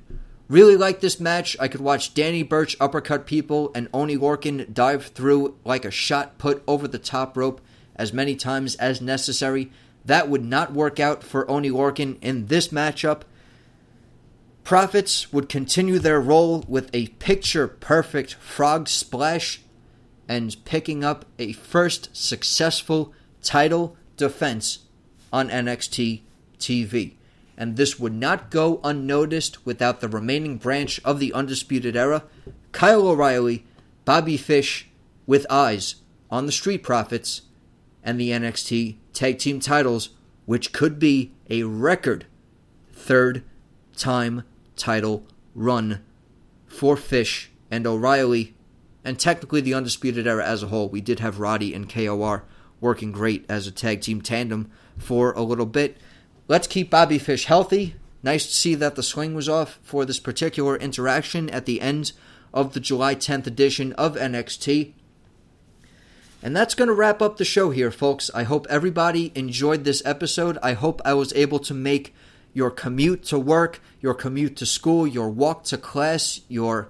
[0.49, 1.57] Really like this match.
[1.59, 6.37] I could watch Danny Burch uppercut people and Oni Lorcan dive through like a shot
[6.37, 7.61] put over the top rope
[7.95, 9.71] as many times as necessary.
[10.05, 13.21] That would not work out for Oni Lorcan in this matchup.
[14.63, 19.61] Profits would continue their roll with a picture perfect frog splash
[20.27, 24.79] and picking up a first successful title defense
[25.31, 26.21] on NXT
[26.59, 27.13] TV.
[27.57, 32.23] And this would not go unnoticed without the remaining branch of the Undisputed Era,
[32.71, 33.65] Kyle O'Reilly,
[34.05, 34.89] Bobby Fish,
[35.25, 35.95] with eyes
[36.31, 37.41] on the Street Profits
[38.03, 40.09] and the NXT Tag Team titles,
[40.45, 42.25] which could be a record
[42.91, 43.43] third
[43.95, 44.43] time
[44.75, 46.03] title run
[46.67, 48.55] for Fish and O'Reilly,
[49.03, 50.89] and technically the Undisputed Era as a whole.
[50.89, 52.43] We did have Roddy and KOR
[52.79, 55.97] working great as a tag team tandem for a little bit.
[56.47, 57.95] Let's keep Bobby Fish healthy.
[58.21, 62.13] Nice to see that the swing was off for this particular interaction at the end
[62.53, 64.93] of the July 10th edition of NXT.
[66.41, 68.29] And that's going to wrap up the show here, folks.
[68.33, 70.57] I hope everybody enjoyed this episode.
[70.61, 72.13] I hope I was able to make
[72.53, 76.89] your commute to work, your commute to school, your walk to class, your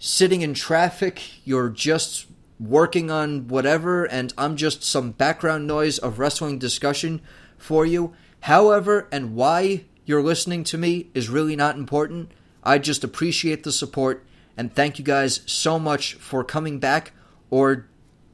[0.00, 2.26] sitting in traffic, you're just
[2.58, 7.20] working on whatever, and I'm just some background noise of wrestling discussion
[7.56, 8.14] for you.
[8.40, 12.32] However, and why you're listening to me is really not important.
[12.64, 14.24] I just appreciate the support
[14.56, 17.12] and thank you guys so much for coming back
[17.50, 17.86] or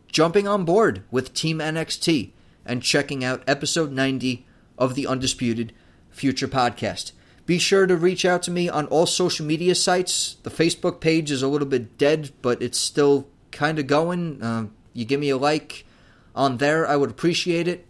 [0.08, 2.30] jumping on board with Team NXT
[2.64, 4.46] and checking out episode 90
[4.78, 5.72] of the Undisputed
[6.10, 7.12] Future Podcast.
[7.47, 10.36] Be sure to reach out to me on all social media sites.
[10.42, 14.42] The Facebook page is a little bit dead, but it's still kind of going.
[14.42, 15.86] Uh, you give me a like
[16.34, 17.86] on there, I would appreciate it.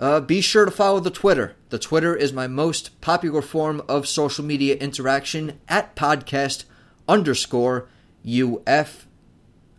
[0.00, 1.54] Uh, be sure to follow the Twitter.
[1.70, 6.64] The Twitter is my most popular form of social media interaction at podcast
[7.08, 7.88] underscore
[8.26, 9.06] UF.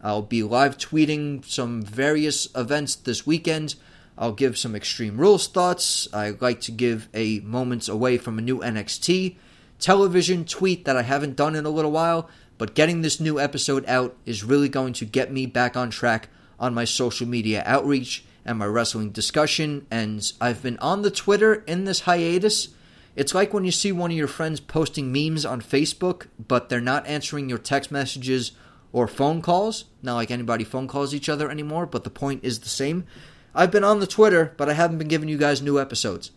[0.02, 3.76] I'll be live tweeting some various events this weekend.
[4.18, 6.08] I'll give some Extreme Rules thoughts.
[6.14, 9.36] I like to give a moments away from a new NXT
[9.80, 13.86] television tweet that I haven't done in a little while, but getting this new episode
[13.86, 18.26] out is really going to get me back on track on my social media outreach
[18.44, 19.86] and my wrestling discussion.
[19.92, 22.70] And I've been on the Twitter in this hiatus.
[23.16, 26.82] It's like when you see one of your friends posting memes on Facebook, but they're
[26.82, 28.54] not answering your text messages
[28.92, 29.86] or phone calls.
[30.02, 33.06] Not like anybody phone calls each other anymore, but the point is the same.
[33.58, 36.30] I've been on the Twitter, but I haven't been giving you guys new episodes.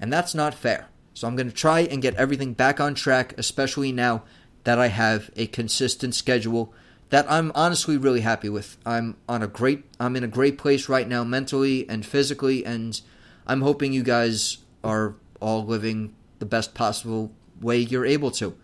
[0.00, 0.88] And that's not fair.
[1.14, 4.24] So I'm going to try and get everything back on track, especially now
[4.64, 6.74] that I have a consistent schedule
[7.10, 8.76] that I'm honestly really happy with.
[8.84, 13.00] I'm on a great I'm in a great place right now mentally and physically and
[13.46, 18.56] I'm hoping you guys are all living the best possible way you're able to.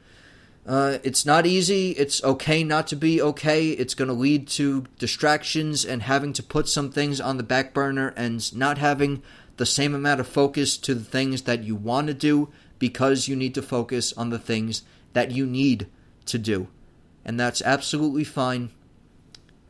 [0.67, 1.91] Uh, it's not easy.
[1.91, 3.71] It's okay not to be okay.
[3.71, 7.75] It's going to lead to distractions and having to put some things on the back
[7.75, 9.23] burner and not having
[9.57, 13.37] the same amount of focus to the things that you want to do because you
[13.37, 15.87] need to focus on the things that you need
[16.27, 16.69] to do.
[17.25, 18.71] And that's absolutely fine.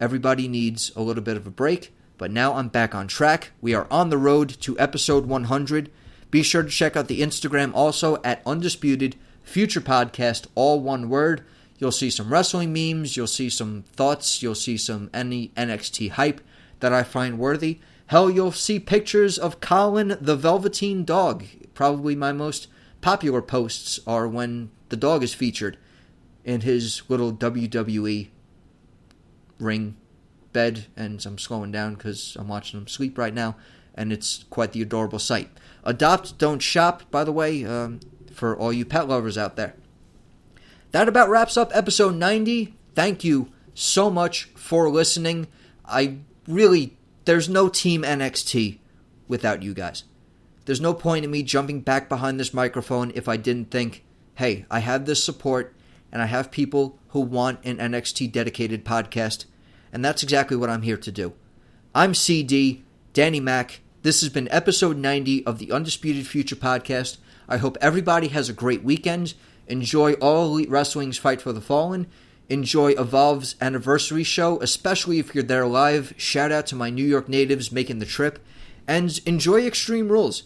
[0.01, 3.53] Everybody needs a little bit of a break, but now I'm back on track.
[3.61, 5.91] We are on the road to episode 100.
[6.31, 11.45] Be sure to check out the Instagram also at Undisputed future podcast, all one word.
[11.79, 16.41] You'll see some wrestling memes, you'll see some thoughts, you'll see some any NXT hype
[16.81, 17.81] that I find worthy.
[18.09, 21.45] Hell, you'll see pictures of Colin the Velveteen Dog.
[21.75, 22.69] Probably my most
[23.01, 25.79] popular posts are when the dog is featured
[26.45, 28.29] in his little WWE
[29.59, 29.97] ring
[30.53, 33.57] bed, and I'm slowing down because I'm watching him sleep right now,
[33.95, 35.51] and it's quite the adorable sight.
[35.85, 37.65] Adopt, don't shop, by the way.
[37.65, 38.01] Um,
[38.35, 39.75] for all you pet lovers out there.
[40.93, 42.75] that about wraps up episode 90.
[42.95, 45.49] Thank you so much for listening.
[45.85, 48.79] I really, there's no Team NXT
[49.29, 50.05] without you guys.
[50.65, 54.05] There's no point in me jumping back behind this microphone if I didn't think,
[54.37, 55.75] hey, I have this support
[56.11, 59.47] and I have people who want an NXT dedicated podcast,
[59.93, 61.33] and that's exactly what I'm here to do.
[61.95, 63.81] I'm CD, Danny Mac.
[64.03, 67.19] This has been episode 90 of the Undisputed Future podcast.
[67.49, 69.35] I hope everybody has a great weekend.
[69.67, 72.07] Enjoy All Elite Wrestling's Fight for the Fallen.
[72.49, 76.15] Enjoy Evolve's anniversary show, especially if you're there live.
[76.17, 78.39] Shout out to my New York natives making the trip.
[78.87, 80.45] And enjoy Extreme Rules.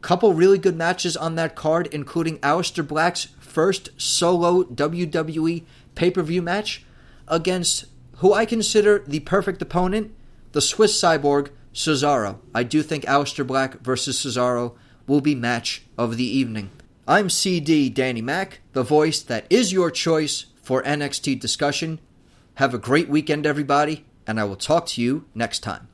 [0.00, 6.22] Couple really good matches on that card, including Aleister Black's first solo WWE pay per
[6.22, 6.84] view match
[7.28, 7.86] against
[8.16, 10.14] who I consider the perfect opponent,
[10.52, 12.38] the Swiss cyborg Cesaro.
[12.54, 14.74] I do think Aleister Black versus Cesaro
[15.10, 16.70] will be match of the evening.
[17.08, 21.98] I'm CD Danny Mac, the voice that is your choice for NXT discussion.
[22.54, 25.89] Have a great weekend, everybody, and I will talk to you next time.